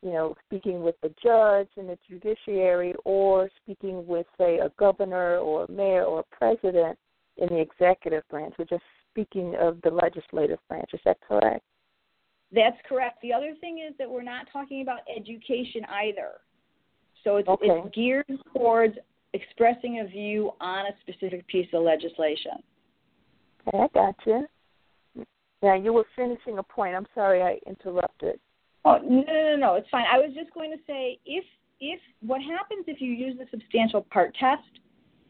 you 0.03 0.11
know, 0.11 0.35
speaking 0.47 0.83
with 0.83 0.97
the 1.03 1.15
judge 1.23 1.69
and 1.77 1.89
the 1.89 1.99
judiciary 2.09 2.95
or 3.05 3.49
speaking 3.63 4.07
with, 4.07 4.27
say, 4.37 4.59
a 4.59 4.71
governor 4.79 5.39
or 5.39 5.65
a 5.65 5.71
mayor 5.71 6.05
or 6.05 6.21
a 6.21 6.37
president 6.37 6.99
in 7.37 7.49
the 7.49 7.61
executive 7.61 8.25
branch. 8.29 8.55
We're 8.59 8.65
just 8.65 8.83
speaking 9.11 9.55
of 9.61 9.81
the 9.83 9.91
legislative 9.91 10.59
branch. 10.69 10.91
Is 10.93 11.01
that 11.05 11.19
correct? 11.27 11.65
That's 12.51 12.77
correct. 12.89 13.23
The 13.23 13.33
other 13.33 13.55
thing 13.61 13.79
is 13.89 13.95
that 13.99 14.11
we're 14.11 14.23
not 14.23 14.47
talking 14.53 14.83
about 14.83 15.01
education 15.15 15.83
either. 15.89 16.33
So 17.25 17.37
it's, 17.37 17.49
Okay. 17.49 17.69
it's 17.69 17.95
geared 17.95 18.27
towards 18.53 18.97
expressing 19.35 20.01
a 20.01 20.05
view 20.07 20.53
on 20.61 20.87
a 20.87 20.91
specific 21.01 21.47
piece 21.47 21.69
of 21.73 21.83
legislation. 21.83 22.63
Okay, 23.69 23.79
I 23.79 23.89
got 23.95 24.15
you. 24.27 24.47
Now 25.63 25.75
you 25.75 25.93
were 25.93 26.07
finishing 26.17 26.59
a 26.59 26.63
point. 26.63 26.95
I'm 26.95 27.07
sorry 27.15 27.43
I 27.43 27.59
interrupted. 27.67 28.41
Oh 28.85 28.99
no, 28.99 29.23
no, 29.23 29.33
no, 29.33 29.57
no, 29.57 29.75
it's 29.75 29.89
fine. 29.91 30.07
I 30.13 30.19
was 30.19 30.33
just 30.35 30.53
going 30.53 30.73
to 30.73 30.79
say 30.87 31.19
if 31.25 31.45
if 31.81 32.01
what 32.21 32.41
happens 32.43 32.85
if 32.89 33.01
you 33.01 33.13
use 33.13 33.37
the 33.39 33.47
substantial 33.51 34.03
part 34.11 34.35
test, 34.35 34.63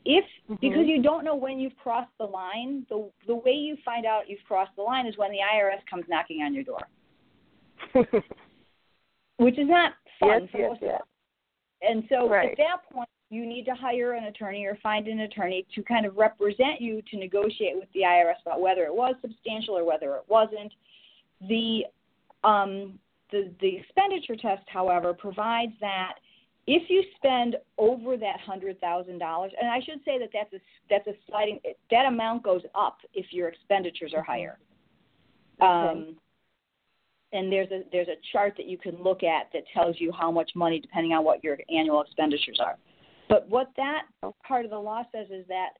if 0.05 0.25
Mhm. 0.49 0.61
because 0.61 0.87
you 0.87 1.03
don't 1.03 1.25
know 1.25 1.35
when 1.35 1.61
you've 1.61 1.77
crossed 1.77 2.17
the 2.19 2.25
line, 2.25 2.87
the 2.88 3.11
the 3.27 3.35
way 3.35 3.53
you 3.53 3.77
find 3.85 4.07
out 4.07 4.29
you've 4.29 4.43
crossed 4.45 4.75
the 4.77 4.83
line 4.83 5.07
is 5.07 5.17
when 5.19 5.31
the 5.31 5.38
IRS 5.41 5.85
comes 5.88 6.05
knocking 6.09 6.43
on 6.43 6.55
your 6.55 6.65
door, 6.65 6.88
which 9.37 9.59
is 9.59 9.69
not 9.69 9.95
fun 10.19 10.43
yes, 10.43 10.51
for 10.51 10.59
yes, 10.59 10.69
most 10.71 10.83
yes. 10.83 11.03
And 11.83 12.05
so 12.09 12.29
Right. 12.29 12.53
at 12.53 12.57
that 12.59 12.91
point, 12.91 13.09
you 13.33 13.47
need 13.47 13.64
to 13.64 13.75
hire 13.75 14.12
an 14.12 14.25
attorney 14.25 14.66
or 14.66 14.77
find 14.83 15.09
an 15.09 15.21
attorney 15.21 15.66
to 15.75 15.83
kind 15.83 16.05
of 16.05 16.16
represent 16.16 16.81
you 16.81 17.01
to 17.11 17.16
negotiate 17.16 17.77
with 17.77 17.88
the 17.95 18.01
IRS 18.01 18.35
about 18.45 18.61
whether 18.61 18.83
it 18.85 18.95
was 18.95 19.14
substantial 19.23 19.77
or 19.77 19.87
whether 19.87 20.14
it 20.16 20.25
wasn't. 20.29 20.71
The 21.49 21.85
um, 22.45 22.99
the, 23.31 23.51
the 23.62 23.77
expenditure 23.77 24.37
test, 24.37 24.68
however, 24.68 25.14
provides 25.14 25.73
that 25.81 26.16
if 26.66 26.90
you 26.90 27.03
spend 27.16 27.57
over 27.79 28.18
that 28.18 28.38
hundred 28.40 28.79
thousand 28.81 29.18
dollars, 29.18 29.53
and 29.59 29.71
I 29.71 29.81
should 29.81 30.01
say 30.05 30.18
that 30.18 30.29
that's 30.35 30.53
a 30.53 30.59
that's 30.90 31.07
a 31.07 31.14
sliding 31.27 31.59
that 31.90 32.05
amount 32.05 32.42
goes 32.42 32.62
up 32.75 32.99
if 33.14 33.27
your 33.31 33.49
expenditures 33.49 34.12
are 34.14 34.23
higher. 34.23 34.59
Um, 35.62 36.16
and 37.33 37.51
there's 37.51 37.71
a 37.71 37.81
there's 37.90 38.09
a 38.09 38.21
chart 38.31 38.55
that 38.59 38.66
you 38.66 38.77
can 38.77 39.03
look 39.03 39.23
at 39.23 39.49
that 39.55 39.62
tells 39.73 39.97
you 39.99 40.12
how 40.12 40.31
much 40.31 40.51
money 40.55 40.79
depending 40.79 41.14
on 41.14 41.25
what 41.25 41.42
your 41.42 41.57
annual 41.75 42.03
expenditures 42.03 42.61
are. 42.62 42.77
But 43.33 43.49
what 43.49 43.71
that 43.79 44.03
part 44.47 44.66
of 44.66 44.71
the 44.71 44.79
law 44.79 45.05
says 45.11 45.27
is 45.31 45.47
that 45.49 45.71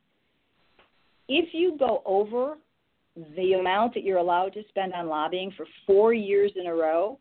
if 1.29 1.53
you 1.53 1.77
go 1.77 2.01
over 2.07 2.57
the 3.37 3.53
amount 3.53 3.93
that 3.93 4.05
you're 4.05 4.17
allowed 4.17 4.55
to 4.55 4.63
spend 4.71 4.95
on 4.95 5.07
lobbying 5.07 5.53
for 5.55 5.67
four 5.87 6.15
years 6.15 6.51
in 6.57 6.67
a 6.67 6.75
row, 6.75 7.19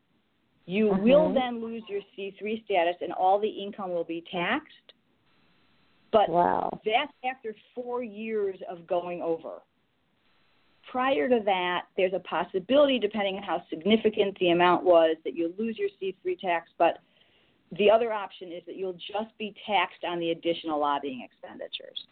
you 0.66 0.88
Mhm. 0.88 1.04
will 1.04 1.34
then 1.34 1.60
lose 1.60 1.84
your 1.90 2.02
C3 2.16 2.64
status 2.64 2.96
and 3.02 3.12
all 3.12 3.40
the 3.40 3.50
income 3.50 3.92
will 3.92 4.06
be 4.06 4.22
taxed. 4.22 4.94
But 6.12 6.30
Wow. 6.30 6.80
that's 6.86 7.12
after 7.26 7.54
four 7.76 8.02
years 8.02 8.62
of 8.70 8.88
going 8.88 9.22
over. 9.22 9.62
Prior 10.84 11.28
to 11.28 11.42
that, 11.42 11.88
there's 11.98 12.14
a 12.14 12.20
possibility, 12.20 13.00
depending 13.00 13.36
on 13.36 13.44
how 13.44 13.66
significant 13.66 14.40
the 14.40 14.52
amount 14.52 14.86
was, 14.86 15.18
that 15.26 15.34
you'll 15.34 15.52
lose 15.58 15.78
your 15.78 15.90
C3 16.00 16.38
tax. 16.38 16.72
But 16.78 17.00
the 17.78 17.90
other 17.90 18.12
option 18.12 18.52
is 18.52 18.64
that 18.66 18.76
you'll 18.76 18.94
just 18.94 19.38
be 19.38 19.54
taxed 19.66 20.04
on 20.08 20.20
the 20.20 20.32
additional 20.32 20.80
lobbying 20.80 21.22
expenditures. 21.22 22.06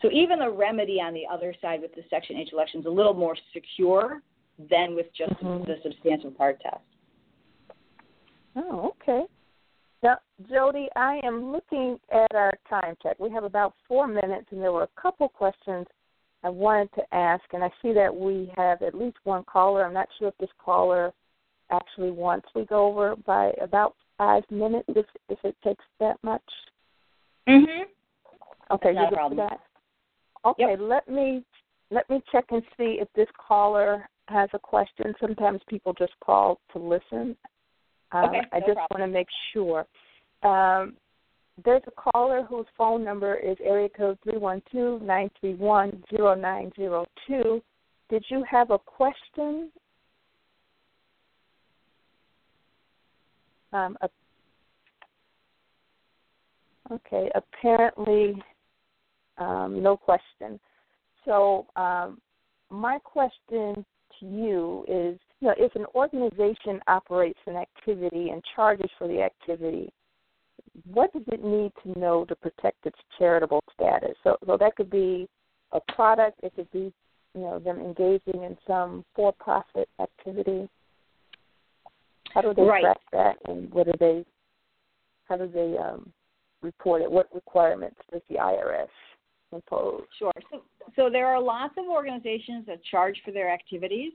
So 0.00 0.10
even 0.10 0.38
the 0.38 0.50
remedy 0.50 1.00
on 1.00 1.14
the 1.14 1.26
other 1.30 1.54
side 1.60 1.80
with 1.80 1.94
the 1.94 2.02
Section 2.10 2.36
H 2.36 2.50
election 2.52 2.80
is 2.80 2.86
a 2.86 2.90
little 2.90 3.14
more 3.14 3.36
secure 3.52 4.22
than 4.58 4.94
with 4.94 5.12
just 5.14 5.32
Mhm. 5.34 5.66
the 5.66 5.80
substantial 5.82 6.30
part 6.30 6.60
test. 6.60 6.82
Oh, 8.56 8.88
okay. 8.88 9.26
Now, 10.02 10.18
Jody, 10.50 10.88
I 10.96 11.20
am 11.24 11.52
looking 11.52 11.98
at 12.10 12.34
our 12.34 12.52
time 12.68 12.96
check. 13.02 13.18
We 13.18 13.30
have 13.30 13.44
about 13.44 13.74
four 13.86 14.06
minutes, 14.06 14.50
and 14.50 14.60
there 14.60 14.72
were 14.72 14.82
a 14.82 15.00
couple 15.00 15.28
questions 15.28 15.86
I 16.42 16.48
wanted 16.48 16.92
to 16.94 17.14
ask, 17.14 17.44
and 17.54 17.62
I 17.62 17.70
see 17.80 17.92
that 17.92 18.14
we 18.14 18.46
have 18.56 18.82
at 18.82 18.94
least 18.94 19.16
one 19.24 19.44
caller. 19.44 19.84
I'm 19.84 19.94
not 19.94 20.12
sure 20.18 20.28
if 20.28 20.36
this 20.38 20.52
caller 20.58 21.12
actually 21.70 22.10
wants 22.10 22.52
we 22.54 22.64
go 22.64 22.86
over 22.86 23.16
by 23.16 23.52
about 23.60 23.96
five 24.18 24.44
minutes, 24.50 24.88
if 24.88 25.06
if 25.28 25.38
it 25.44 25.56
takes 25.64 25.84
that 26.00 26.16
much. 26.22 26.42
Mm-hmm. 27.48 27.82
Okay, 28.72 28.92
Not 28.92 29.10
you 29.10 29.16
problem. 29.16 29.36
that? 29.38 29.60
Okay, 30.44 30.76
let 30.78 31.08
me 31.08 31.44
let 31.90 32.08
me 32.08 32.22
check 32.32 32.46
and 32.50 32.62
see 32.76 32.98
if 33.00 33.08
this 33.14 33.28
caller 33.36 34.08
has 34.28 34.48
a 34.54 34.58
question. 34.58 35.14
Sometimes 35.20 35.60
people 35.68 35.92
just 35.92 36.12
call 36.24 36.58
to 36.72 36.78
listen. 36.78 37.36
Um, 38.12 38.24
Okay, 38.26 38.42
I 38.52 38.60
no 38.60 38.66
just 38.66 38.78
want 38.90 39.02
to 39.02 39.06
make 39.06 39.28
sure. 39.52 39.86
Um, 40.42 40.94
there's 41.64 41.82
a 41.86 42.10
caller 42.10 42.42
whose 42.42 42.66
phone 42.76 43.04
number 43.04 43.36
is 43.36 43.56
area 43.62 43.88
code 43.88 44.18
three 44.24 44.38
one 44.38 44.62
two 44.72 45.00
nine 45.02 45.30
three 45.40 45.54
one 45.54 46.02
zero 46.10 46.34
nine 46.34 46.72
zero 46.76 47.04
two. 47.26 47.62
Did 48.08 48.24
you 48.28 48.44
have 48.50 48.70
a 48.70 48.78
question? 48.78 49.70
Um, 53.72 53.96
a, 54.02 54.08
okay, 56.92 57.30
apparently 57.34 58.42
um, 59.38 59.82
no 59.82 59.96
question. 59.96 60.60
So 61.24 61.66
um, 61.76 62.20
my 62.70 62.98
question 62.98 63.84
to 64.20 64.26
you 64.26 64.84
is, 64.88 65.18
you 65.40 65.48
know, 65.48 65.54
if 65.56 65.74
an 65.74 65.86
organization 65.94 66.80
operates 66.86 67.38
an 67.46 67.56
activity 67.56 68.30
and 68.30 68.42
charges 68.54 68.90
for 68.98 69.08
the 69.08 69.22
activity, 69.22 69.92
what 70.92 71.12
does 71.12 71.22
it 71.28 71.44
need 71.44 71.72
to 71.82 71.98
know 71.98 72.24
to 72.26 72.36
protect 72.36 72.86
its 72.86 72.98
charitable 73.18 73.62
status? 73.74 74.16
So, 74.24 74.36
so 74.46 74.56
that 74.58 74.76
could 74.76 74.90
be 74.90 75.28
a 75.72 75.80
product. 75.92 76.40
It 76.42 76.54
could 76.54 76.70
be, 76.72 76.92
you 77.34 77.40
know, 77.40 77.58
them 77.58 77.80
engaging 77.80 78.42
in 78.42 78.56
some 78.66 79.04
for-profit 79.14 79.88
activity. 80.00 80.68
How 82.32 82.40
do 82.40 82.54
they 82.54 82.62
Right. 82.62 82.82
track 82.82 83.00
that, 83.12 83.36
and 83.46 83.72
what 83.72 83.86
do 83.86 83.92
they? 83.98 84.24
How 85.28 85.36
do 85.36 85.46
they 85.46 85.76
um, 85.78 86.12
report 86.62 87.02
it? 87.02 87.10
What 87.10 87.32
requirements 87.34 88.00
does 88.10 88.22
the 88.28 88.36
IRS 88.36 88.88
impose? 89.52 90.04
Sure. 90.18 90.32
So, 90.50 90.62
so 90.96 91.10
there 91.10 91.26
are 91.26 91.40
lots 91.40 91.74
of 91.78 91.86
organizations 91.86 92.66
that 92.66 92.82
charge 92.84 93.20
for 93.24 93.30
their 93.30 93.50
activities, 93.50 94.12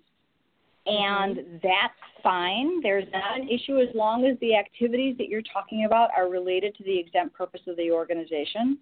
and 0.85 1.59
that's 1.61 1.93
fine. 2.23 2.81
There's 2.81 3.07
not 3.11 3.39
an 3.39 3.49
issue 3.49 3.79
as 3.79 3.93
long 3.93 4.25
as 4.25 4.37
the 4.39 4.55
activities 4.55 5.15
that 5.17 5.27
you're 5.27 5.41
talking 5.41 5.85
about 5.85 6.09
are 6.15 6.29
related 6.29 6.75
to 6.75 6.83
the 6.83 6.97
exempt 6.97 7.35
purpose 7.35 7.61
of 7.67 7.77
the 7.77 7.91
organization. 7.91 8.79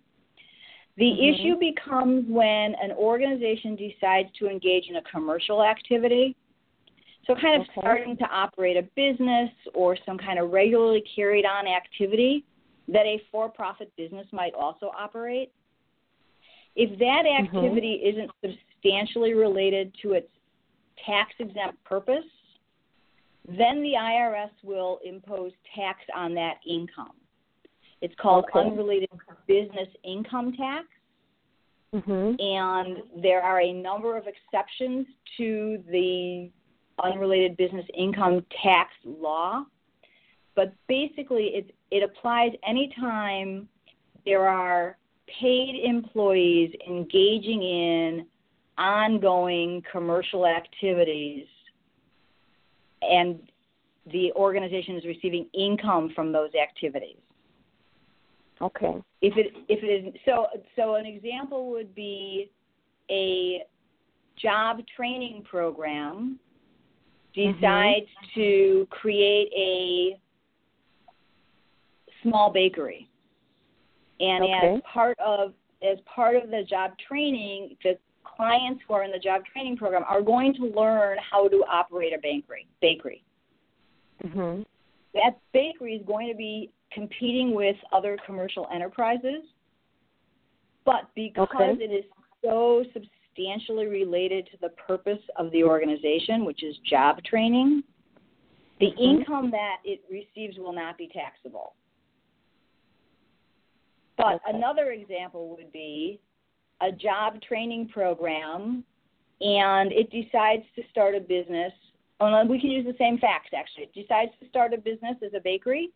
The 0.98 1.12
Mhm. 1.12 1.34
issue 1.34 1.56
becomes 1.58 2.30
when 2.30 2.76
an 2.76 2.94
organization 2.94 3.76
decides 3.76 4.32
to 4.34 4.48
engage 4.48 4.88
in 4.88 4.96
a 4.96 5.02
commercial 5.02 5.62
activity. 5.62 6.36
So, 7.26 7.34
kind 7.36 7.62
of 7.62 7.68
Okay. 7.68 7.82
starting 7.82 8.18
to 8.18 8.30
operate 8.30 8.78
a 8.78 8.84
business 8.96 9.50
or 9.74 9.98
some 10.06 10.18
kind 10.18 10.38
of 10.38 10.52
regularly 10.52 11.02
carried 11.16 11.46
on 11.46 11.68
activity 11.68 12.46
that 12.88 13.06
a 13.06 13.18
for 13.32 13.50
profit 13.50 13.92
business 13.96 14.28
might 14.32 14.54
also 14.54 14.92
operate. 14.96 15.52
If 16.76 17.00
that 17.00 17.26
Mhm. 17.26 17.40
activity 17.40 18.04
isn't 18.04 18.32
substantially 18.42 19.34
related 19.34 19.94
to 19.96 20.14
its 20.14 20.30
tax 20.98 21.34
exempt 21.40 21.84
purpose, 21.84 22.26
then 23.48 23.82
the 23.82 23.96
IRS 23.96 24.52
will 24.64 25.00
impose 25.04 25.54
tax 25.74 26.08
on 26.14 26.34
that 26.36 26.60
income. 26.66 27.16
It's 28.02 28.16
called 28.16 28.46
Okay. 28.46 28.60
unrelated 28.60 29.10
business 29.48 29.90
income 30.04 30.54
tax, 30.54 30.88
Mm-hmm. 31.94 32.36
and 32.40 33.04
there 33.16 33.42
are 33.42 33.62
a 33.62 33.72
number 33.72 34.18
of 34.18 34.28
exceptions 34.28 35.08
to 35.38 35.84
the 35.88 36.52
unrelated 37.04 37.58
business 37.58 37.86
income 37.98 38.46
tax 38.64 38.92
law. 39.04 39.66
But 40.56 40.74
basically, 40.88 41.52
it, 41.54 41.76
it 41.92 42.04
applies 42.04 42.52
anytime 42.68 43.68
there 44.26 44.48
are 44.48 44.98
paid 45.40 45.82
employees 45.84 46.72
engaging 46.88 47.62
in 47.64 48.26
ongoing 48.78 49.84
commercial 49.92 50.46
activities 50.46 51.48
and 53.02 53.40
the 54.12 54.32
organization 54.34 54.96
is 54.96 55.06
receiving 55.06 55.48
income 55.54 56.12
from 56.16 56.32
those 56.32 56.52
activities. 56.62 57.18
Okay. 58.62 59.02
If 59.22 59.36
it 59.38 59.54
if 59.68 59.84
it 59.84 59.88
is 59.88 60.14
so 60.26 60.48
so 60.76 60.96
an 60.96 61.06
example 61.06 61.70
would 61.72 61.94
be 61.94 62.50
a 63.10 63.64
job 64.42 64.80
training 64.96 65.44
program 65.50 66.40
decides 67.36 68.08
to 68.34 68.88
create 68.90 69.50
a 69.56 70.20
small 72.24 72.52
bakery. 72.52 73.08
And 74.20 74.44
Okay. 74.44 74.76
as 74.76 74.82
part 74.82 75.20
of 75.20 75.54
as 75.82 76.00
part 76.02 76.36
of 76.36 76.50
the 76.50 76.64
job 76.64 76.98
training, 76.98 77.78
the 77.84 77.98
clients 78.24 78.82
who 78.88 78.94
are 78.94 79.04
in 79.04 79.12
the 79.12 79.20
job 79.20 79.46
training 79.46 79.78
program 79.78 80.04
are 80.08 80.22
going 80.22 80.54
to 80.56 80.66
learn 80.68 81.18
how 81.20 81.48
to 81.48 81.64
operate 81.70 82.14
a 82.14 82.18
bakery. 82.18 82.66
Bakery. 82.82 83.24
Mm-hmm. 84.24 84.64
That 85.14 85.38
bakery 85.54 85.96
is 85.96 86.06
going 86.08 86.30
to 86.30 86.36
be 86.36 86.72
competing 86.92 87.54
with 87.54 87.76
other 87.92 88.18
commercial 88.26 88.68
enterprises, 88.74 89.44
but 90.86 91.10
because 91.14 91.48
Okay. 91.54 91.84
it 91.84 91.92
is 91.92 92.06
so 92.42 92.84
substantially 93.36 93.88
related 93.88 94.48
to 94.52 94.58
the 94.62 94.70
purpose 94.70 95.22
of 95.38 95.52
the 95.52 95.64
organization, 95.64 96.46
which 96.46 96.64
is 96.64 96.78
job 96.90 97.22
training, 97.24 97.84
the 98.80 98.92
Mhm. 98.92 99.00
income 99.00 99.52
that 99.52 99.80
it 99.84 100.04
receives 100.10 100.58
will 100.58 100.74
not 100.74 100.98
be 100.98 101.08
taxable. 101.08 101.76
But 104.18 104.36
Okay. 104.36 104.58
another 104.58 104.92
example 104.92 105.50
would 105.50 105.72
be 105.72 106.20
a 106.82 106.92
job 106.92 107.42
training 107.42 107.90
program 107.90 108.86
and 109.42 109.92
it 109.92 110.10
decides 110.10 110.66
to 110.76 110.88
start 110.88 111.16
a 111.16 111.20
business. 111.20 111.74
Oh, 112.22 112.46
we 112.46 112.60
can 112.60 112.72
use 112.72 112.86
the 112.86 112.96
same 112.98 113.18
facts 113.18 113.54
actually. 113.54 113.84
It 113.84 113.94
decides 113.94 114.32
to 114.40 114.48
start 114.48 114.74
a 114.74 114.78
business 114.78 115.22
as 115.22 115.34
a 115.34 115.42
bakery, 115.42 115.92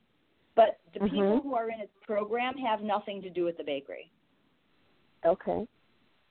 but 0.55 0.79
the 0.93 0.99
people 0.99 1.39
Mhm. 1.39 1.43
who 1.43 1.55
are 1.55 1.69
in 1.69 1.79
its 1.79 1.95
program 2.01 2.57
have 2.57 2.81
nothing 2.81 3.21
to 3.21 3.29
do 3.29 3.45
with 3.45 3.55
the 3.57 3.63
bakery. 3.63 4.11
Okay. 5.25 5.67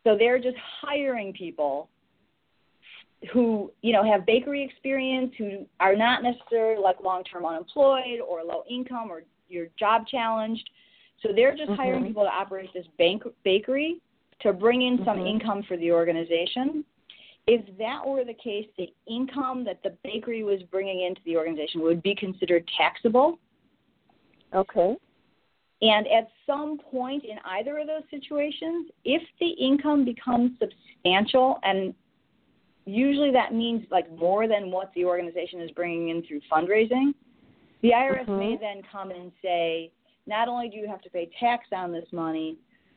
So 0.08 0.16
they're 0.16 0.38
just 0.38 0.56
hiring 0.80 1.34
people 1.34 1.90
who, 3.30 3.70
you 3.82 3.92
know, 3.92 4.02
have 4.02 4.24
bakery 4.24 4.64
experience, 4.64 5.34
who 5.36 5.66
are 5.80 5.94
not 5.94 6.22
necessarily 6.22 6.82
like 6.82 6.96
long-term 7.04 7.44
unemployed 7.44 8.20
or 8.26 8.42
low 8.42 8.62
income 8.70 9.10
or 9.10 9.24
you're 9.50 9.66
job 9.78 10.06
challenged. 10.06 10.70
So 11.22 11.28
they're 11.34 11.54
just 11.54 11.72
hiring 11.72 12.04
Mhm. 12.04 12.06
people 12.06 12.22
to 12.22 12.30
operate 12.30 12.72
this 12.72 12.86
bank 12.96 13.22
bakery 13.42 14.00
to 14.40 14.54
bring 14.54 14.80
in 14.80 15.04
some 15.04 15.18
Mhm. 15.18 15.26
income 15.26 15.62
for 15.64 15.76
the 15.76 15.92
organization. 15.92 16.86
If 17.46 17.76
that 17.76 18.06
were 18.06 18.24
the 18.24 18.32
case, 18.32 18.66
the 18.76 18.90
income 19.04 19.62
that 19.64 19.82
the 19.82 19.90
bakery 20.02 20.42
was 20.42 20.62
bringing 20.62 21.00
into 21.00 21.22
the 21.24 21.36
organization 21.36 21.82
would 21.82 22.02
be 22.02 22.14
considered 22.14 22.66
taxable. 22.68 23.38
Okay. 24.54 24.96
And 25.80 26.06
at 26.08 26.28
some 26.46 26.78
point 26.78 27.24
in 27.24 27.38
either 27.44 27.78
of 27.78 27.86
those 27.86 28.02
situations, 28.10 28.90
if 29.04 29.22
the 29.38 29.50
income 29.50 30.04
becomes 30.04 30.58
substantial 30.58 31.58
and 31.62 31.94
usually 32.88 33.30
that 33.30 33.52
means 33.52 33.84
like 33.90 34.10
more 34.16 34.48
than 34.48 34.70
what 34.70 34.90
the 34.94 35.04
organization 35.04 35.60
is 35.60 35.70
bringing 35.72 36.08
in 36.08 36.22
through 36.26 36.40
fundraising. 36.50 37.12
The 37.82 37.90
IRS 37.90 38.26
mm-hmm. 38.26 38.38
may 38.38 38.58
then 38.60 38.82
come 38.90 39.10
and 39.10 39.30
say, 39.42 39.92
not 40.26 40.48
only 40.48 40.68
do 40.68 40.76
you 40.76 40.88
have 40.88 41.02
to 41.02 41.10
pay 41.10 41.30
tax 41.38 41.66
on 41.72 41.92
this 41.92 42.06
money, 42.12 42.56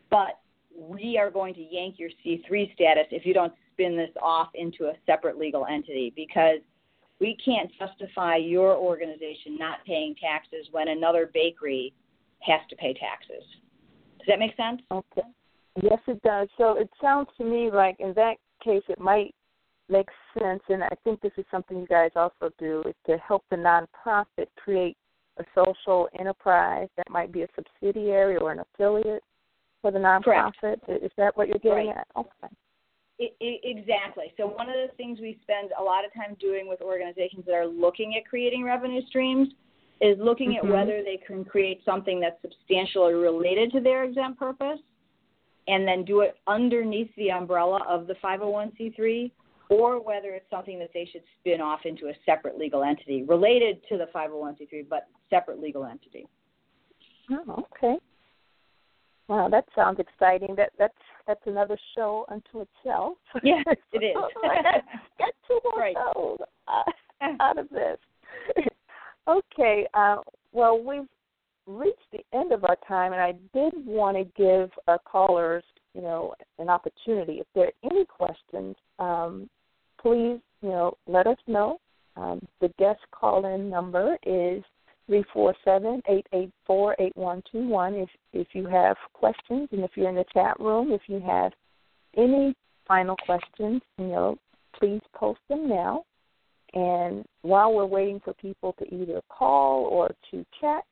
but 0.09 0.39
we 0.75 1.17
are 1.17 1.29
going 1.29 1.53
to 1.55 1.61
yank 1.61 1.95
your 1.99 2.09
C3 2.25 2.73
status 2.73 3.05
if 3.11 3.25
you 3.25 3.33
don't 3.33 3.53
spin 3.73 3.97
this 3.97 4.09
off 4.21 4.49
into 4.55 4.85
a 4.85 4.93
separate 5.05 5.37
legal 5.37 5.65
entity 5.65 6.13
because 6.15 6.59
we 7.19 7.37
can't 7.43 7.69
justify 7.77 8.37
your 8.37 8.75
organization 8.75 9.57
not 9.57 9.85
paying 9.85 10.15
taxes 10.15 10.67
when 10.71 10.87
another 10.87 11.29
bakery 11.33 11.93
has 12.45 12.61
to 12.69 12.75
pay 12.75 12.93
taxes. 12.93 13.43
Does 14.19 14.27
that 14.27 14.39
make 14.39 14.55
sense? 14.55 14.81
Okay. 14.91 15.27
Yes, 15.81 15.99
it 16.07 16.21
does. 16.21 16.47
So 16.57 16.77
it 16.77 16.89
sounds 17.01 17.29
to 17.37 17.43
me 17.43 17.71
like 17.71 17.95
in 17.99 18.13
that 18.15 18.35
case 18.63 18.83
it 18.89 18.99
might 18.99 19.33
make 19.89 20.07
sense, 20.39 20.61
and 20.69 20.83
I 20.83 20.89
think 21.03 21.21
this 21.21 21.31
is 21.37 21.45
something 21.51 21.77
you 21.77 21.87
guys 21.87 22.11
also 22.15 22.49
do, 22.57 22.83
is 22.87 22.95
to 23.07 23.17
help 23.17 23.43
the 23.49 23.57
nonprofit 23.57 24.47
create 24.57 24.95
a 25.37 25.43
social 25.53 26.07
enterprise 26.19 26.87
that 26.97 27.09
might 27.09 27.31
be 27.31 27.43
a 27.43 27.47
subsidiary 27.55 28.37
or 28.37 28.51
an 28.51 28.59
affiliate 28.59 29.23
for 29.81 29.91
the 29.91 29.99
nonprofit. 29.99 30.51
Correct. 30.51 30.89
Is 30.89 31.11
that 31.17 31.35
what 31.35 31.47
you're 31.47 31.59
getting 31.59 31.87
right. 31.87 31.97
at? 31.97 32.07
Okay. 32.15 32.53
It, 33.19 33.35
it, 33.39 33.61
exactly. 33.63 34.33
So 34.37 34.47
one 34.47 34.67
of 34.67 34.75
the 34.75 34.95
things 34.97 35.19
we 35.19 35.37
spend 35.43 35.71
a 35.79 35.83
lot 35.83 36.05
of 36.05 36.13
time 36.13 36.35
doing 36.39 36.67
with 36.67 36.81
organizations 36.81 37.45
that 37.45 37.53
are 37.53 37.67
looking 37.67 38.15
at 38.17 38.27
creating 38.27 38.63
revenue 38.63 39.01
streams 39.07 39.49
is 40.01 40.17
looking 40.19 40.51
mm-hmm. 40.51 40.67
at 40.67 40.73
whether 40.73 41.03
they 41.03 41.19
can 41.25 41.45
create 41.45 41.81
something 41.85 42.19
that's 42.19 42.41
substantially 42.41 43.13
related 43.13 43.71
to 43.71 43.79
their 43.79 44.03
exempt 44.03 44.39
purpose 44.39 44.79
and 45.67 45.87
then 45.87 46.03
do 46.03 46.21
it 46.21 46.35
underneath 46.47 47.09
the 47.17 47.31
umbrella 47.31 47.79
of 47.87 48.07
the 48.07 48.15
501c3 48.15 49.31
or 49.69 50.03
whether 50.03 50.31
it's 50.31 50.49
something 50.49 50.79
that 50.79 50.89
they 50.93 51.07
should 51.11 51.21
spin 51.39 51.61
off 51.61 51.81
into 51.85 52.07
a 52.07 52.13
separate 52.25 52.57
legal 52.57 52.83
entity 52.83 53.23
related 53.23 53.79
to 53.87 53.97
the 53.97 54.07
501c3 54.13 54.87
but 54.89 55.07
separate 55.29 55.61
legal 55.61 55.85
entity. 55.85 56.27
Oh, 57.31 57.65
okay. 57.77 57.95
Wow, 59.27 59.47
that 59.49 59.65
sounds 59.73 59.97
exciting. 59.99 60.55
That 60.57 60.71
that's 60.77 60.93
that's 61.25 61.39
another 61.45 61.77
show 61.95 62.25
unto 62.27 62.65
itself. 62.67 63.13
Yes, 63.43 63.63
it 63.93 64.03
is. 64.03 64.15
get 65.17 65.33
two 65.47 65.59
more 65.63 65.79
right. 65.79 65.95
shows 65.95 66.39
uh, 66.67 67.31
out 67.39 67.57
of 67.57 67.69
this. 67.69 67.97
Okay. 69.27 69.87
Uh, 69.93 70.17
well, 70.51 70.81
we've 70.83 71.07
reached 71.67 71.99
the 72.11 72.23
end 72.33 72.51
of 72.51 72.63
our 72.63 72.77
time, 72.87 73.13
and 73.13 73.21
I 73.21 73.33
did 73.53 73.73
want 73.85 74.17
to 74.17 74.23
give 74.35 74.69
our 74.87 74.99
callers, 74.99 75.63
you 75.93 76.01
know, 76.01 76.33
an 76.59 76.69
opportunity. 76.69 77.33
If 77.39 77.47
there 77.53 77.67
are 77.67 77.91
any 77.91 78.05
questions, 78.05 78.75
um, 78.99 79.49
please, 80.01 80.39
you 80.61 80.69
know, 80.69 80.97
let 81.07 81.27
us 81.27 81.37
know. 81.47 81.79
Um, 82.17 82.45
the 82.59 82.69
guest 82.77 82.99
call-in 83.11 83.69
number 83.69 84.17
is 84.25 84.63
three 85.07 85.23
four 85.33 85.55
seven 85.63 86.01
eight 86.09 86.27
eight 86.33 86.51
four 86.65 86.95
eight 86.99 87.15
one 87.15 87.41
two 87.51 87.67
one. 87.67 87.95
If 87.95 88.09
if 88.33 88.47
you 88.53 88.65
have 88.67 88.97
questions 89.13 89.69
and 89.71 89.83
if 89.83 89.91
you're 89.95 90.09
in 90.09 90.15
the 90.15 90.25
chat 90.33 90.59
room, 90.59 90.91
if 90.91 91.01
you 91.07 91.19
have 91.21 91.53
any 92.17 92.53
final 92.87 93.15
questions, 93.25 93.81
you 93.97 94.07
know, 94.07 94.37
please 94.77 95.01
post 95.13 95.39
them 95.47 95.69
now. 95.69 96.03
And 96.73 97.25
while 97.41 97.73
we're 97.73 97.85
waiting 97.85 98.21
for 98.23 98.33
people 98.33 98.73
to 98.79 98.93
either 98.93 99.21
call 99.29 99.85
or 99.85 100.09
to 100.31 100.45
chat, 100.59 100.83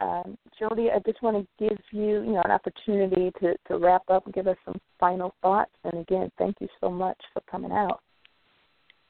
um, 0.00 0.38
Jody, 0.58 0.88
I 0.90 0.98
just 1.04 1.22
want 1.22 1.36
to 1.36 1.68
give 1.68 1.78
you, 1.90 2.22
you 2.22 2.32
know, 2.32 2.42
an 2.44 2.50
opportunity 2.50 3.32
to, 3.40 3.54
to 3.68 3.78
wrap 3.78 4.02
up 4.08 4.24
and 4.24 4.34
give 4.34 4.46
us 4.46 4.56
some 4.64 4.80
final 4.98 5.34
thoughts. 5.42 5.72
And 5.84 6.00
again, 6.00 6.30
thank 6.38 6.56
you 6.60 6.68
so 6.80 6.90
much 6.90 7.18
for 7.32 7.42
coming 7.50 7.72
out. 7.72 8.00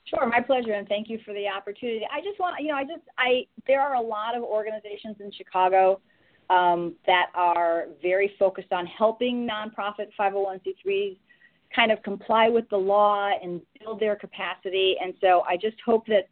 Sure, 0.06 0.26
my 0.26 0.40
pleasure, 0.40 0.72
and 0.72 0.88
thank 0.88 1.08
you 1.08 1.20
for 1.24 1.32
the 1.34 1.46
opportunity. 1.46 2.02
I 2.12 2.20
just 2.20 2.40
want, 2.40 2.60
you 2.60 2.68
know, 2.68 2.76
I 2.76 2.82
just, 2.82 3.02
I, 3.16 3.46
there 3.68 3.80
are 3.80 3.94
a 3.94 4.00
lot 4.00 4.36
of 4.36 4.42
organizations 4.42 5.16
in 5.20 5.30
Chicago 5.30 6.00
um, 6.48 6.94
that 7.06 7.26
are 7.34 7.84
very 8.02 8.32
focused 8.38 8.72
on 8.72 8.86
helping 8.86 9.48
nonprofit 9.48 10.08
501c3s 10.18 11.16
kind 11.74 11.92
of 11.92 12.02
comply 12.02 12.48
with 12.48 12.68
the 12.70 12.76
law 12.76 13.30
and 13.42 13.60
build 13.78 14.00
their 14.00 14.16
capacity. 14.16 14.96
And 15.02 15.14
so 15.20 15.42
I 15.48 15.56
just 15.56 15.76
hope 15.84 16.06
that 16.06 16.28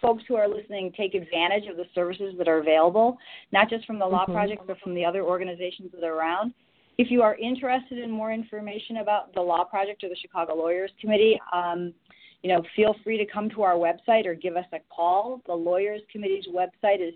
folks 0.00 0.22
who 0.28 0.36
are 0.36 0.48
listening 0.48 0.92
take 0.96 1.14
advantage 1.14 1.68
of 1.68 1.76
the 1.76 1.84
services 1.94 2.34
that 2.38 2.48
are 2.48 2.58
available, 2.58 3.18
not 3.52 3.68
just 3.68 3.84
from 3.86 3.98
the 3.98 4.06
Law 4.06 4.22
mm-hmm. 4.22 4.32
Project, 4.32 4.62
but 4.66 4.78
from 4.80 4.94
the 4.94 5.04
other 5.04 5.22
organizations 5.22 5.90
that 5.92 6.04
are 6.04 6.14
around. 6.14 6.54
If 6.98 7.10
you 7.10 7.22
are 7.22 7.34
interested 7.36 7.98
in 7.98 8.10
more 8.10 8.32
information 8.32 8.98
about 8.98 9.34
the 9.34 9.40
Law 9.40 9.64
Project 9.64 10.04
or 10.04 10.08
the 10.08 10.16
Chicago 10.20 10.54
Lawyers 10.54 10.90
Committee, 11.00 11.40
um, 11.52 11.94
you 12.42 12.50
know, 12.50 12.62
feel 12.74 12.94
free 13.04 13.18
to 13.18 13.26
come 13.26 13.50
to 13.50 13.62
our 13.62 13.74
website 13.74 14.26
or 14.26 14.34
give 14.34 14.56
us 14.56 14.66
a 14.72 14.78
call. 14.94 15.42
The 15.46 15.54
Lawyers 15.54 16.00
Committee's 16.10 16.46
website 16.48 17.00
is 17.00 17.14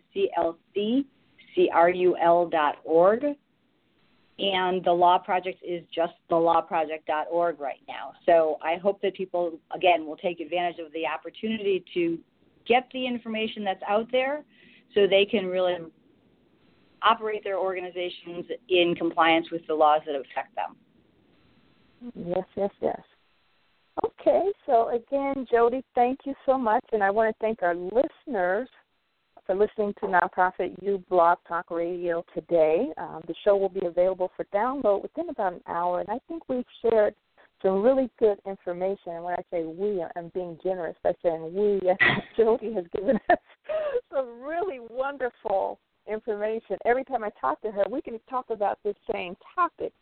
clccrul.org. 1.56 3.36
And 4.38 4.84
the 4.84 4.92
Law 4.92 5.18
Project 5.18 5.62
is 5.62 5.82
just 5.94 6.14
thelawproject.org 6.30 7.60
right 7.60 7.80
now. 7.86 8.12
So 8.26 8.58
I 8.62 8.76
hope 8.76 9.00
that 9.02 9.14
people, 9.14 9.58
again, 9.72 10.06
will 10.06 10.16
take 10.16 10.40
advantage 10.40 10.80
of 10.84 10.92
the 10.92 11.06
opportunity 11.06 11.84
to 11.94 12.18
get 12.66 12.88
the 12.92 13.06
information 13.06 13.62
that's 13.62 13.82
out 13.88 14.10
there 14.10 14.44
so 14.94 15.06
they 15.06 15.24
can 15.24 15.46
really 15.46 15.76
operate 17.02 17.44
their 17.44 17.58
organizations 17.58 18.46
in 18.68 18.94
compliance 18.96 19.46
with 19.52 19.64
the 19.68 19.74
laws 19.74 20.00
that 20.06 20.16
affect 20.16 20.56
them. 20.56 20.76
Yes, 22.16 22.44
yes, 22.56 22.70
yes. 22.80 23.00
Okay, 24.04 24.42
so 24.66 24.88
again, 24.88 25.46
Jody, 25.50 25.84
thank 25.94 26.20
you 26.24 26.34
so 26.44 26.58
much, 26.58 26.84
and 26.92 27.02
I 27.02 27.10
want 27.10 27.34
to 27.34 27.36
thank 27.40 27.62
our 27.62 27.76
listeners 27.76 28.68
for 29.46 29.54
listening 29.54 29.94
to 30.00 30.06
Nonprofit 30.06 30.74
U 30.82 31.02
Blog 31.08 31.38
Talk 31.46 31.70
Radio 31.70 32.24
today. 32.34 32.86
Um, 32.96 33.22
the 33.26 33.34
show 33.44 33.56
will 33.56 33.68
be 33.68 33.86
available 33.86 34.30
for 34.36 34.44
download 34.54 35.02
within 35.02 35.28
about 35.28 35.54
an 35.54 35.60
hour, 35.66 36.00
and 36.00 36.08
I 36.08 36.18
think 36.28 36.48
we've 36.48 36.64
shared 36.82 37.14
some 37.62 37.82
really 37.82 38.10
good 38.18 38.38
information. 38.46 39.12
And 39.12 39.24
when 39.24 39.34
I 39.34 39.42
say 39.50 39.64
we, 39.64 40.04
I'm 40.16 40.30
being 40.34 40.58
generous 40.62 40.96
by 41.02 41.12
saying 41.22 41.54
we. 41.54 41.80
Jody 42.36 42.72
has 42.74 42.84
given 42.94 43.16
us 43.30 43.38
some 44.12 44.40
really 44.40 44.80
wonderful 44.90 45.78
information. 46.10 46.76
Every 46.84 47.04
time 47.04 47.24
I 47.24 47.30
talk 47.40 47.60
to 47.62 47.70
her, 47.70 47.84
we 47.90 48.02
can 48.02 48.18
talk 48.28 48.46
about 48.50 48.78
this 48.84 48.96
same 49.12 49.36
topic 49.54 49.92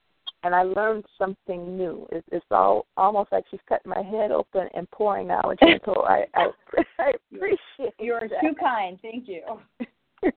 and 0.42 0.54
I 0.54 0.62
learned 0.62 1.04
something 1.18 1.76
new. 1.76 2.06
It's, 2.10 2.26
it's 2.32 2.46
all 2.50 2.86
almost 2.96 3.30
like 3.32 3.44
she's 3.50 3.60
cutting 3.68 3.90
my 3.90 4.02
head 4.02 4.30
open 4.30 4.68
and 4.74 4.90
pouring 4.90 5.28
knowledge 5.28 5.58
into. 5.62 5.92
I, 5.92 6.24
I 6.34 6.48
I 6.98 7.12
appreciate. 7.32 7.94
You 7.98 8.14
are 8.14 8.28
that. 8.28 8.40
too 8.40 8.54
kind. 8.58 8.98
Thank 9.02 9.28
you. 9.28 9.42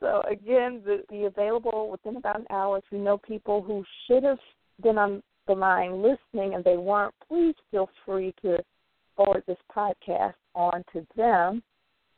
so 0.00 0.22
again, 0.30 0.82
the, 0.84 1.02
the 1.10 1.24
available 1.24 1.90
within 1.90 2.16
about 2.16 2.40
an 2.40 2.46
hour. 2.50 2.78
If 2.78 2.84
you 2.90 2.98
know 2.98 3.18
people 3.18 3.62
who 3.62 3.84
should 4.06 4.24
have 4.24 4.38
been 4.82 4.98
on 4.98 5.22
the 5.46 5.54
line 5.54 6.02
listening 6.02 6.54
and 6.54 6.64
they 6.64 6.76
weren't, 6.76 7.14
please 7.28 7.54
feel 7.70 7.90
free 8.06 8.34
to 8.42 8.58
forward 9.16 9.42
this 9.46 9.58
podcast 9.74 10.34
on 10.54 10.84
to 10.92 11.06
them. 11.16 11.62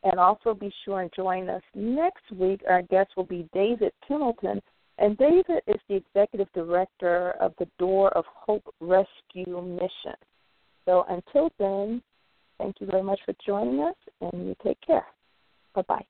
And 0.05 0.19
also 0.19 0.53
be 0.53 0.73
sure 0.85 1.01
and 1.01 1.13
join 1.15 1.49
us 1.49 1.63
next 1.77 2.25
week. 2.35 2.61
Our 2.69 2.83
guest 2.83 3.11
will 3.17 3.25
be 3.25 3.49
David 3.55 3.93
Pendleton 4.07 4.61
and 4.99 5.17
David 5.17 5.63
is 5.67 5.81
the 5.89 5.97
executive 5.97 6.49
director 6.55 7.33
of 7.41 7.53
the 7.59 7.67
Door 7.79 8.17
of 8.17 8.25
Hope 8.27 8.75
Rescue 8.81 9.61
Mission. 9.63 10.17
So 10.85 11.05
until 11.09 11.51
then, 11.59 12.03
thank 12.59 12.77
you 12.81 12.87
very 12.87 13.03
much 13.03 13.21
for 13.25 13.35
joining 13.45 13.81
us, 13.81 13.97
and 14.21 14.47
you 14.49 14.57
take 14.65 14.79
care. 14.87 15.07
Bye 15.75 15.83
bye. 15.89 16.05